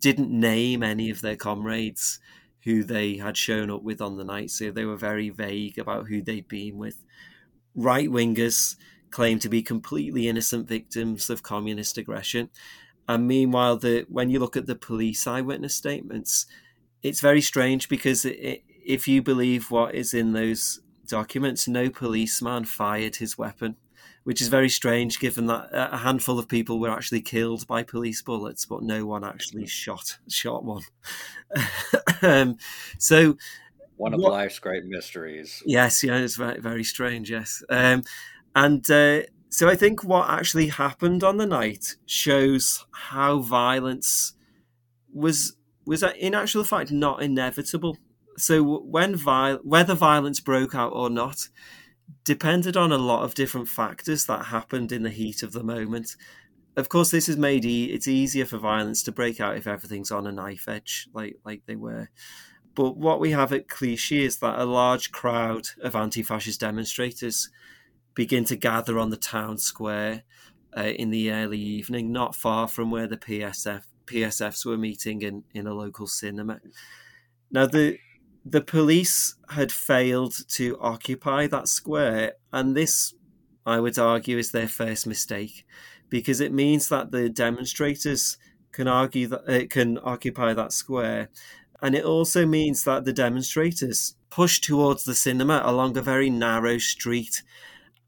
[0.00, 2.18] didn't name any of their comrades
[2.64, 6.08] who they had shown up with on the night, so they were very vague about
[6.08, 7.04] who they'd been with.
[7.74, 8.76] Right wingers
[9.10, 12.50] claim to be completely innocent victims of communist aggression.
[13.08, 16.46] And meanwhile, the when you look at the police eyewitness statements,
[17.02, 22.64] it's very strange because it, if you believe what is in those documents, no policeman
[22.64, 23.76] fired his weapon,
[24.24, 28.22] which is very strange given that a handful of people were actually killed by police
[28.22, 30.82] bullets, but no one actually shot shot one.
[32.24, 32.56] um,
[32.98, 33.36] so
[33.96, 35.62] one of what, life's great mysteries.
[35.66, 37.30] Yes, yeah, it's very very strange.
[37.30, 38.02] Yes, um,
[38.54, 44.34] and uh, so I think what actually happened on the night shows how violence
[45.12, 45.56] was
[45.86, 47.96] was in actual fact not inevitable.
[48.36, 51.48] So when viol- whether violence broke out or not
[52.24, 56.16] depended on a lot of different factors that happened in the heat of the moment.
[56.76, 60.10] Of course, this is made e- it's easier for violence to break out if everything's
[60.10, 62.08] on a knife edge, like like they were.
[62.74, 67.48] But what we have at Clichy is that a large crowd of anti-fascist demonstrators
[68.14, 70.24] begin to gather on the town square
[70.76, 75.44] uh, in the early evening, not far from where the PSF PSFs were meeting in,
[75.54, 76.60] in a local cinema.
[77.50, 77.98] Now the
[78.44, 83.14] the police had failed to occupy that square, and this,
[83.64, 85.64] I would argue, is their first mistake,
[86.08, 88.36] because it means that the demonstrators
[88.72, 91.28] can argue that it uh, can occupy that square,
[91.80, 96.78] and it also means that the demonstrators push towards the cinema along a very narrow
[96.78, 97.42] street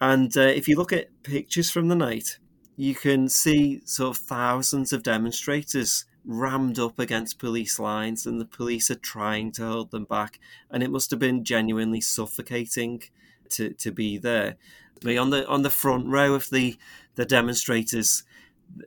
[0.00, 2.38] and uh, if you look at pictures from the night,
[2.76, 8.44] you can see sort of thousands of demonstrators rammed up against police lines, and the
[8.44, 10.38] police are trying to hold them back.
[10.70, 13.04] And it must have been genuinely suffocating
[13.50, 14.56] to, to be there.
[15.04, 16.76] On the on the front row of the
[17.16, 18.22] the demonstrators,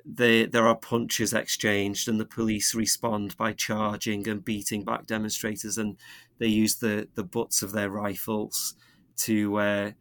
[0.05, 5.77] the, there are punches exchanged, and the police respond by charging and beating back demonstrators,
[5.77, 5.97] and
[6.37, 8.75] they use the the butts of their rifles
[9.17, 9.91] to uh,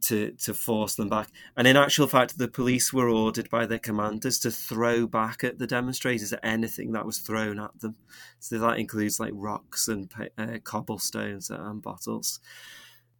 [0.00, 1.28] to to force them back.
[1.56, 5.58] And in actual fact, the police were ordered by their commanders to throw back at
[5.58, 7.96] the demonstrators anything that was thrown at them.
[8.38, 12.40] So that includes like rocks and uh, cobblestones and bottles.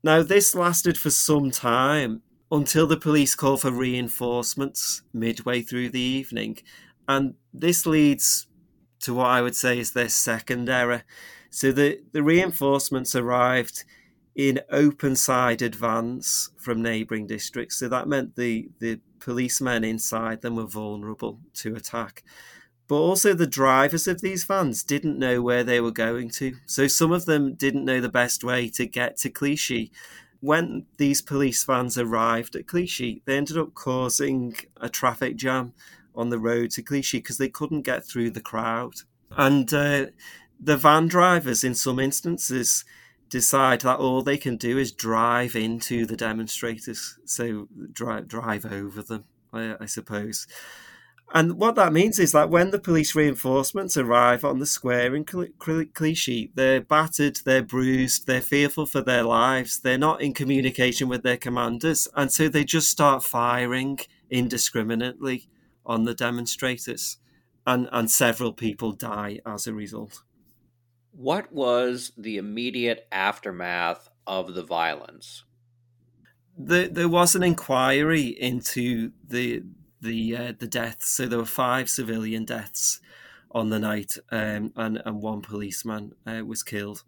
[0.03, 6.01] Now this lasted for some time until the police call for reinforcements midway through the
[6.01, 6.59] evening,
[7.09, 8.47] and this leads
[9.01, 11.05] to what I would say is their second error.
[11.51, 13.85] So the, the reinforcements arrived
[14.35, 17.77] in open side advance from neighbouring districts.
[17.77, 22.23] So that meant the, the policemen inside them were vulnerable to attack.
[22.87, 26.57] But also, the drivers of these vans didn't know where they were going to.
[26.67, 29.93] So, some of them didn't know the best way to get to Clichy.
[30.41, 35.75] When these police vans arrived at Clichy, they ended up causing a traffic jam
[36.15, 38.95] on the road to Clichy because they couldn't get through the crowd.
[39.37, 40.07] And uh,
[40.59, 42.85] the van drivers, in some instances,
[43.29, 49.03] decide that all they can do is drive into the demonstrators, so drive drive over
[49.03, 50.47] them, I, I suppose.
[51.33, 55.25] And what that means is that when the police reinforcements arrive on the square in
[55.25, 61.23] Clichy, they're battered, they're bruised, they're fearful for their lives, they're not in communication with
[61.23, 65.49] their commanders, and so they just start firing indiscriminately
[65.87, 67.19] on the demonstrators,
[67.65, 70.25] and, and several people die as a result.
[71.13, 75.45] What was the immediate aftermath of the violence?
[76.59, 79.63] The, there was an inquiry into the
[80.01, 81.09] the uh, the deaths.
[81.09, 83.01] So there were five civilian deaths
[83.51, 87.05] on the night, um, and and one policeman uh, was killed.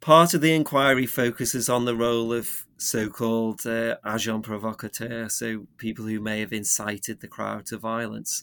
[0.00, 6.06] Part of the inquiry focuses on the role of so-called uh, agents provocateurs, so people
[6.06, 8.42] who may have incited the crowd to violence.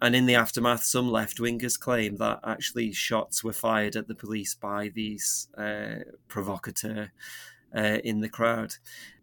[0.00, 4.14] And in the aftermath, some left wingers claim that actually shots were fired at the
[4.14, 7.10] police by these uh, provocateurs
[7.76, 8.74] uh, in the crowd.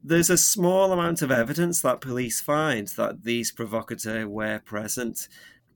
[0.04, 5.28] There's a small amount of evidence that police find that these provocateurs were present,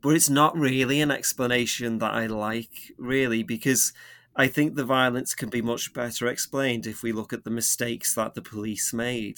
[0.02, 3.94] but it's not really an explanation that I like, really, because
[4.36, 8.16] I think the violence can be much better explained if we look at the mistakes
[8.16, 9.38] that the police made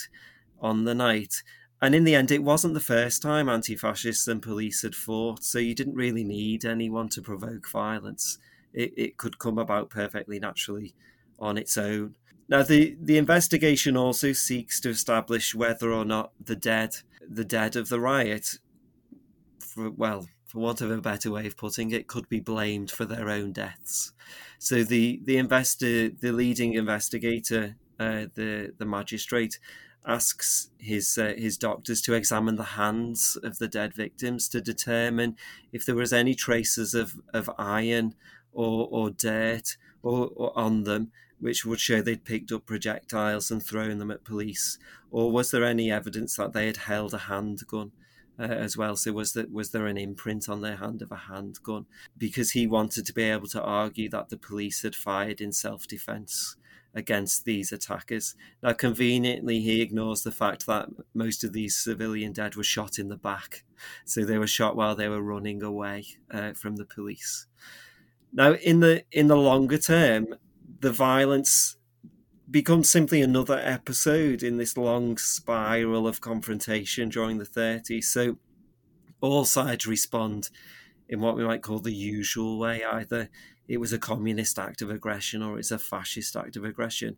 [0.62, 1.44] on the night
[1.82, 5.44] and in the end, it wasn't the first time anti fascists and police had fought,
[5.44, 8.38] so you didn't really need anyone to provoke violence.
[8.74, 10.94] It, it could come about perfectly naturally
[11.38, 12.16] on its own.
[12.48, 17.76] Now, the, the investigation also seeks to establish whether or not the dead, the dead
[17.76, 18.60] of the riot,
[19.60, 23.06] for, well, for want of a better way of putting it, could be blamed for
[23.06, 24.14] their own deaths.
[24.60, 29.60] So the the investor, the leading investigator, uh, the the magistrate,
[30.06, 35.36] asks his uh, his doctors to examine the hands of the dead victims to determine
[35.74, 38.14] if there was any traces of, of iron
[38.54, 43.62] or, or dirt or, or on them which would show they'd picked up projectiles and
[43.62, 44.78] thrown them at police,
[45.12, 47.92] or was there any evidence that they had held a handgun?
[48.38, 48.98] Uh, as well.
[48.98, 51.86] So was that was there an imprint on their hand of a handgun?
[52.18, 56.58] Because he wanted to be able to argue that the police had fired in self-defense
[56.94, 58.36] against these attackers.
[58.62, 63.08] Now, conveniently, he ignores the fact that most of these civilian dead were shot in
[63.08, 63.64] the back,
[64.04, 67.48] so they were shot while they were running away uh, from the police.
[68.34, 70.36] Now, in the in the longer term,
[70.80, 71.78] the violence
[72.49, 78.05] becomes simply another episode in this long spiral of confrontation during the 30s.
[78.05, 78.38] So
[79.21, 80.49] all sides respond
[81.09, 82.84] in what we might call the usual way.
[82.84, 83.30] Either
[83.67, 87.17] it was a communist act of aggression or it's a fascist act of aggression.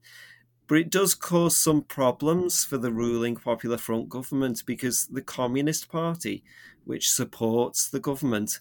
[0.67, 5.89] But it does cause some problems for the ruling Popular Front government because the Communist
[5.89, 6.43] Party,
[6.83, 8.59] which supports the government,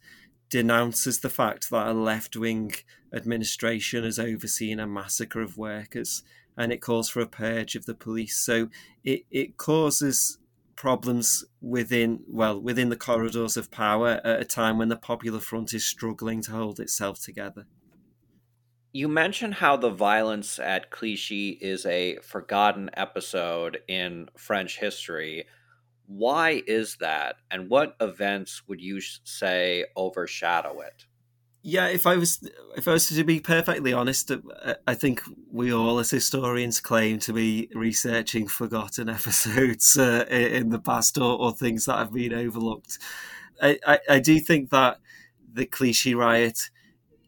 [0.51, 2.73] denounces the fact that a left wing
[3.13, 6.23] administration has overseen a massacre of workers
[6.57, 8.37] and it calls for a purge of the police.
[8.39, 8.69] So
[9.05, 10.39] it, it causes
[10.75, 15.73] problems within well within the corridors of power at a time when the Popular Front
[15.73, 17.67] is struggling to hold itself together.
[18.93, 25.47] You mentioned how the violence at Clichy is a forgotten episode in French history.
[26.07, 27.37] Why is that?
[27.51, 31.07] And what events would you say overshadow it?
[31.69, 35.73] Yeah, if I was if I was to be perfectly honest, uh, I think we
[35.73, 41.53] all as historians claim to be researching forgotten episodes uh, in the past or, or,
[41.53, 42.99] things that have been overlooked.
[43.61, 44.99] I, I, I do think that
[45.53, 46.71] the Clichy riot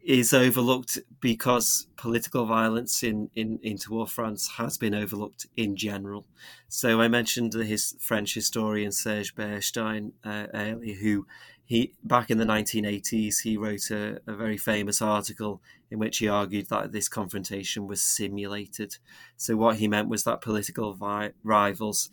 [0.08, 6.24] is overlooked because political violence in, in interwar France has been overlooked in general.
[6.66, 11.26] So I mentioned his French historian Serge Berstein uh, earlier, who
[11.62, 16.26] he back in the 1980s he wrote a, a, very famous article in which he
[16.26, 18.96] argued that this confrontation was simulated.
[19.36, 22.08] So what he meant was that political vi- rivals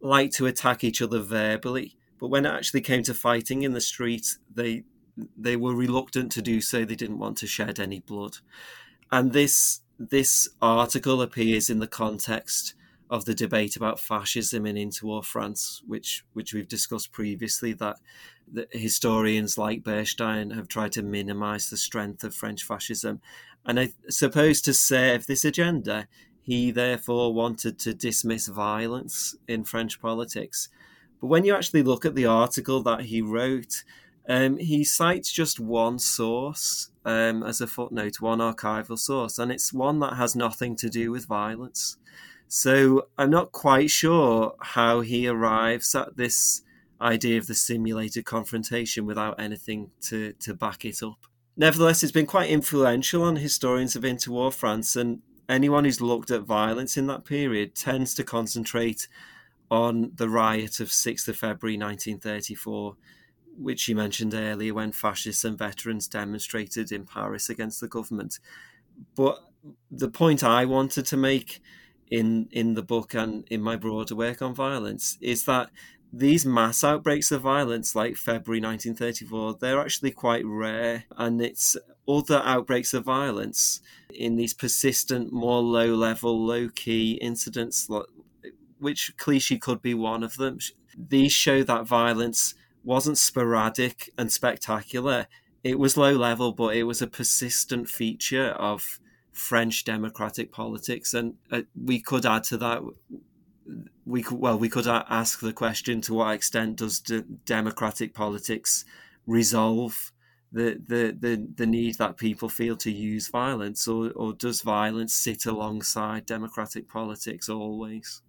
[0.00, 3.80] like to attack each other verbally, but when it actually came to fighting in the
[3.80, 4.84] street, they
[5.36, 6.84] they were reluctant to do so.
[6.84, 8.38] They didn't want to shed any blood.
[9.10, 12.74] And this this article appears in the context
[13.10, 17.72] of the debate about fascism in interwar France, which which we've discussed previously.
[17.74, 17.96] That,
[18.52, 23.20] that historians like Berstein have tried to minimise the strength of French fascism,
[23.66, 26.08] and I suppose to serve this agenda,
[26.40, 30.68] he therefore wanted to dismiss violence in French politics.
[31.20, 33.84] But when you actually look at the article that he wrote,
[34.28, 39.72] um, he cites just one source um, as a footnote, one archival source, and it's
[39.72, 41.96] one that has nothing to do with violence.
[42.46, 46.62] So I'm not quite sure how he arrives at this
[47.00, 51.26] idea of the simulated confrontation without anything to, to back it up.
[51.56, 56.42] Nevertheless, it's been quite influential on historians of interwar France, and anyone who's looked at
[56.42, 59.08] violence in that period tends to concentrate
[59.70, 62.96] on the riot of 6th of February 1934
[63.56, 68.38] which you mentioned earlier, when fascists and veterans demonstrated in Paris against the government.
[69.14, 69.38] But
[69.90, 71.60] the point I wanted to make
[72.10, 75.70] in in the book and in my broader work on violence is that
[76.12, 81.74] these mass outbreaks of violence, like February 1934, they're actually quite rare, and it's
[82.06, 83.80] other outbreaks of violence
[84.12, 87.88] in these persistent, more low level, low key incidents,
[88.78, 90.58] which Clichy could be one of them.
[90.94, 92.54] These show that violence
[92.84, 95.26] wasn't sporadic and spectacular.
[95.62, 98.98] It was low level, but it was a persistent feature of
[99.32, 101.14] French democratic politics.
[101.14, 102.82] And uh, we could add to that.
[104.04, 108.84] We could, well, we could ask the question: To what extent does de- democratic politics
[109.26, 110.12] resolve
[110.52, 115.14] the, the, the, the need that people feel to use violence, or, or does violence
[115.14, 118.20] sit alongside democratic politics always?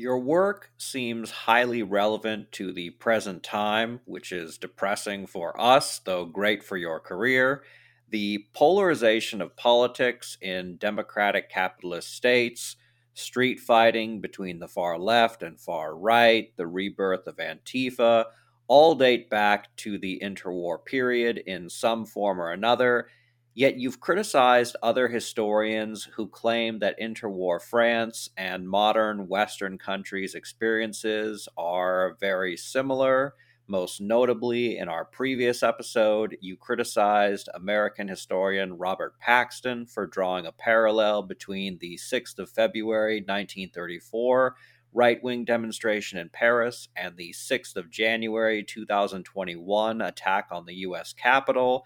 [0.00, 6.24] Your work seems highly relevant to the present time, which is depressing for us, though
[6.24, 7.64] great for your career.
[8.08, 12.76] The polarization of politics in democratic capitalist states,
[13.12, 18.24] street fighting between the far left and far right, the rebirth of Antifa,
[18.68, 23.08] all date back to the interwar period in some form or another,
[23.54, 31.48] Yet you've criticized other historians who claim that interwar France and modern Western countries' experiences
[31.56, 33.34] are very similar.
[33.66, 40.52] Most notably, in our previous episode, you criticized American historian Robert Paxton for drawing a
[40.52, 44.56] parallel between the 6th of February 1934
[44.92, 51.12] right wing demonstration in Paris and the 6th of January 2021 attack on the US
[51.12, 51.84] Capitol.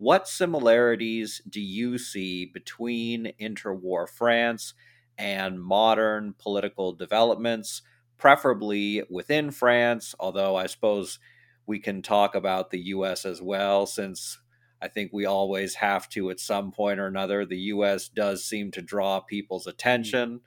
[0.00, 4.72] What similarities do you see between interwar France
[5.18, 7.82] and modern political developments,
[8.16, 10.14] preferably within France?
[10.18, 11.18] Although I suppose
[11.66, 14.38] we can talk about the US as well, since
[14.80, 17.44] I think we always have to at some point or another.
[17.44, 19.72] The US does seem to draw people's mm.
[19.72, 20.40] attention.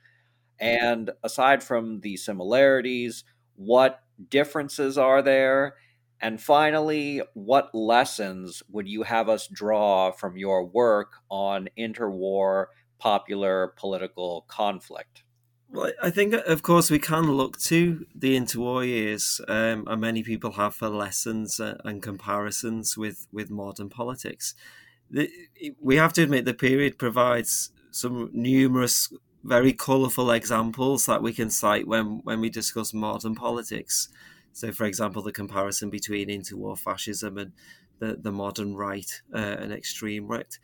[0.58, 3.22] And aside from the similarities,
[3.54, 4.00] what
[4.30, 5.76] differences are there?
[6.24, 12.68] And finally, what lessons would you have us draw from your work on interwar
[12.98, 15.22] popular political conflict?
[15.68, 20.22] Well, I think, of course, we can look to the interwar years, um, and many
[20.22, 24.54] people have for lessons uh, and comparisons with, with modern politics.
[25.10, 25.28] The,
[25.78, 29.12] we have to admit the period provides some numerous
[29.42, 34.08] very colourful examples that we can cite when, when we discuss modern politics.
[34.54, 37.52] So, for example, the comparison between interwar fascism and
[37.98, 40.58] the, the modern right uh, and extreme right.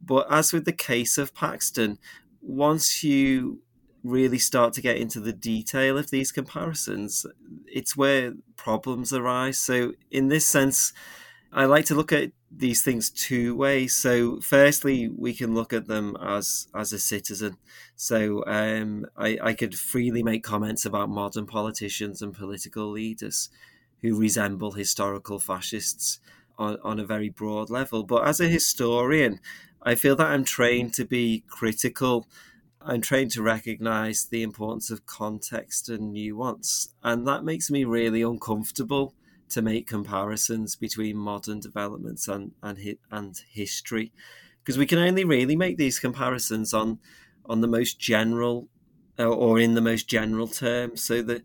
[0.00, 1.98] But as with the case of Paxton,
[2.42, 3.62] once you
[4.04, 7.26] really start to get into the detail of these comparisons,
[7.66, 9.58] it's where problems arise.
[9.58, 10.92] So, in this sense,
[11.50, 13.94] I like to look at these things two ways.
[13.94, 17.56] So, firstly, we can look at them as as a citizen.
[17.96, 23.50] So, um, I, I could freely make comments about modern politicians and political leaders
[24.02, 26.20] who resemble historical fascists
[26.58, 28.02] on, on a very broad level.
[28.02, 29.40] But as a historian,
[29.82, 32.26] I feel that I'm trained to be critical.
[32.80, 38.22] I'm trained to recognize the importance of context and nuance, and that makes me really
[38.22, 39.14] uncomfortable
[39.50, 42.78] to make comparisons between modern developments and and,
[43.10, 44.12] and history,
[44.62, 46.98] because we can only really make these comparisons on
[47.46, 48.68] on the most general
[49.18, 51.02] uh, or in the most general terms.
[51.02, 51.42] So that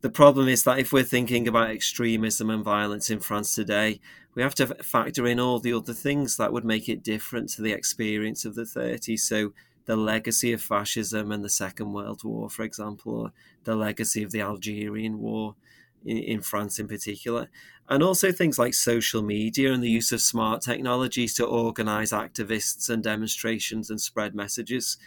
[0.00, 4.00] the problem is that if we're thinking about extremism and violence in France today,
[4.34, 7.62] we have to factor in all the other things that would make it different to
[7.62, 9.20] the experience of the 30s.
[9.20, 9.52] So
[9.86, 13.32] the legacy of fascism and the Second World War, for example, or
[13.64, 15.56] the legacy of the Algerian War
[16.04, 17.48] in, in France in particular,
[17.88, 22.90] and also things like social media and the use of smart technologies to organize activists
[22.90, 24.98] and demonstrations and spread messages.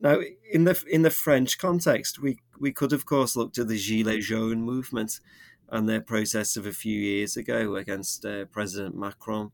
[0.00, 0.20] Now,
[0.50, 4.22] in the in the French context, we we could of course look to the Gilets
[4.22, 5.20] jaunes movement
[5.68, 9.50] and their protest of a few years ago against uh, President Macron.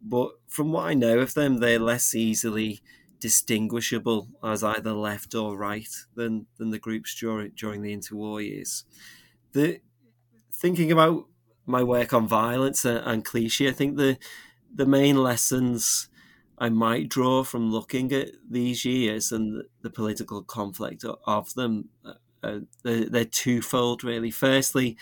[0.00, 2.80] But from what I know of them, they're less easily
[3.20, 8.84] distinguishable as either left or right than than the groups during during the interwar years.
[9.52, 9.80] The
[10.62, 11.26] thinking about
[11.66, 14.16] my work on violence and, and Clichy, I think the
[14.74, 16.08] the main lessons
[16.56, 21.88] I might draw from looking at these years and the, the political conflict of them,
[22.06, 24.30] uh, uh, they're, they're, twofold really.
[24.30, 24.96] Firstly,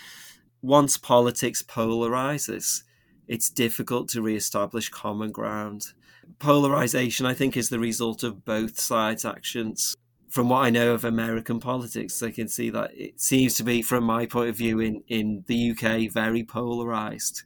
[0.61, 2.83] once politics polarizes,
[3.29, 5.93] it's difficult to re-establish common ground.
[6.39, 9.95] Polarization, I think, is the result of both sides' actions
[10.31, 13.81] from what I know of American politics, I can see that it seems to be,
[13.81, 17.43] from my point of view, in, in the UK, very polarized.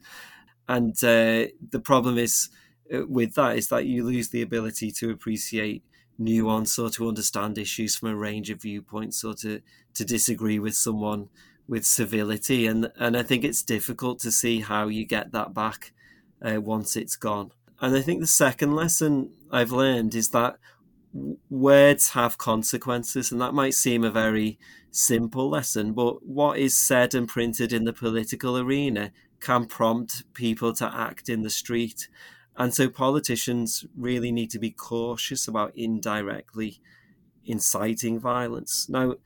[0.68, 2.48] And uh, the problem is
[2.94, 5.82] uh, with that is that you lose the ability to appreciate
[6.16, 9.60] nuance or to understand issues from a range of viewpoints or to,
[9.94, 11.28] to disagree with someone
[11.66, 12.68] with civility.
[12.68, 15.92] And, and I think it's difficult to see how you get that back
[16.40, 17.50] uh, once it's gone.
[17.80, 20.56] And I think the second lesson I've learned is that
[21.50, 24.58] words have consequences, and that might seem a very
[24.90, 30.72] simple lesson, but what is said and printed in the political arena can prompt people
[30.74, 32.08] to act in the street.
[32.56, 36.80] And so politicians really need to be cautious about indirectly
[37.44, 38.88] inciting violence.
[38.88, 39.16] Now,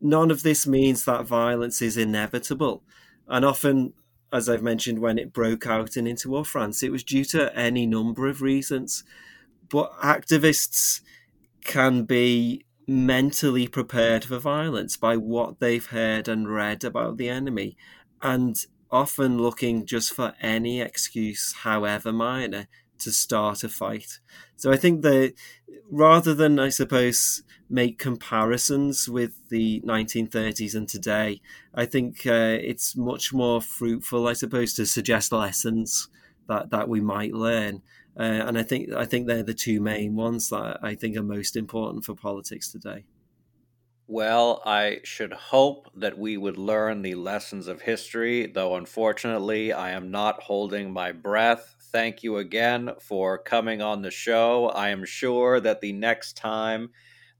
[0.00, 2.82] none of this means that violence is inevitable.
[3.28, 3.92] And often,
[4.32, 7.86] as I've mentioned, when it broke out in interwar France, it was due to any
[7.86, 9.04] number of reasons.
[9.68, 11.00] But activists
[11.66, 17.76] can be mentally prepared for violence by what they've heard and read about the enemy,
[18.22, 24.20] and often looking just for any excuse, however minor, to start a fight.
[24.56, 25.34] So I think that
[25.90, 31.40] rather than, I suppose, make comparisons with the 1930s and today,
[31.74, 36.08] I think uh, it's much more fruitful, I suppose, to suggest lessons
[36.48, 37.82] that, that we might learn
[38.18, 41.22] uh, and I think I think they're the two main ones that I think are
[41.22, 43.04] most important for politics today.
[44.08, 49.90] Well, I should hope that we would learn the lessons of history, though unfortunately I
[49.90, 51.74] am not holding my breath.
[51.90, 54.68] Thank you again for coming on the show.
[54.68, 56.90] I am sure that the next time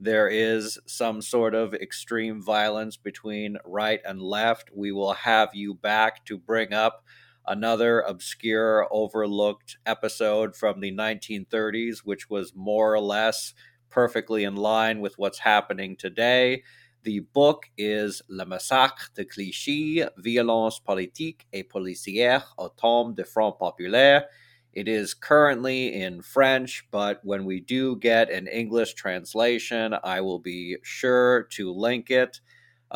[0.00, 5.72] there is some sort of extreme violence between right and left, we will have you
[5.72, 7.04] back to bring up
[7.46, 13.54] another obscure, overlooked episode from the 1930s, which was more or less
[13.90, 16.62] perfectly in line with what's happening today.
[17.04, 23.58] The book is Le Massacre de Clichy, Violence politique et policière au temps du Front
[23.58, 24.24] Populaire.
[24.72, 30.38] It is currently in French, but when we do get an English translation, I will
[30.38, 32.40] be sure to link it.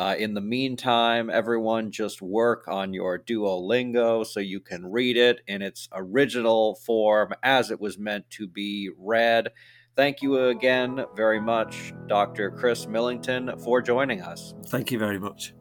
[0.01, 5.41] Uh, in the meantime, everyone just work on your Duolingo so you can read it
[5.45, 9.49] in its original form as it was meant to be read.
[9.95, 12.49] Thank you again very much, Dr.
[12.49, 14.55] Chris Millington, for joining us.
[14.69, 15.53] Thank you very much.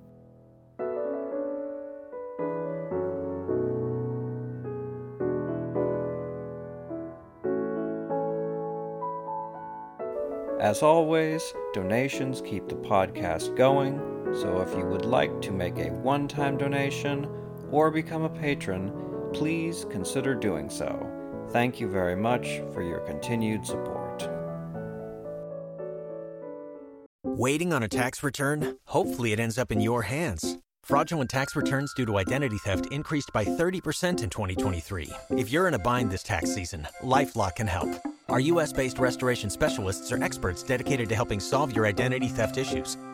[10.61, 13.99] As always, donations keep the podcast going,
[14.35, 17.29] so if you would like to make a one time donation
[17.71, 18.93] or become a patron,
[19.33, 21.07] please consider doing so.
[21.51, 24.29] Thank you very much for your continued support.
[27.25, 28.77] Waiting on a tax return?
[28.87, 30.59] Hopefully, it ends up in your hands.
[30.83, 35.11] Fraudulent tax returns due to identity theft increased by 30% in 2023.
[35.31, 37.89] If you're in a bind this tax season, LifeLock can help.
[38.29, 38.73] Our U.S.
[38.73, 42.97] based restoration specialists are experts dedicated to helping solve your identity theft issues.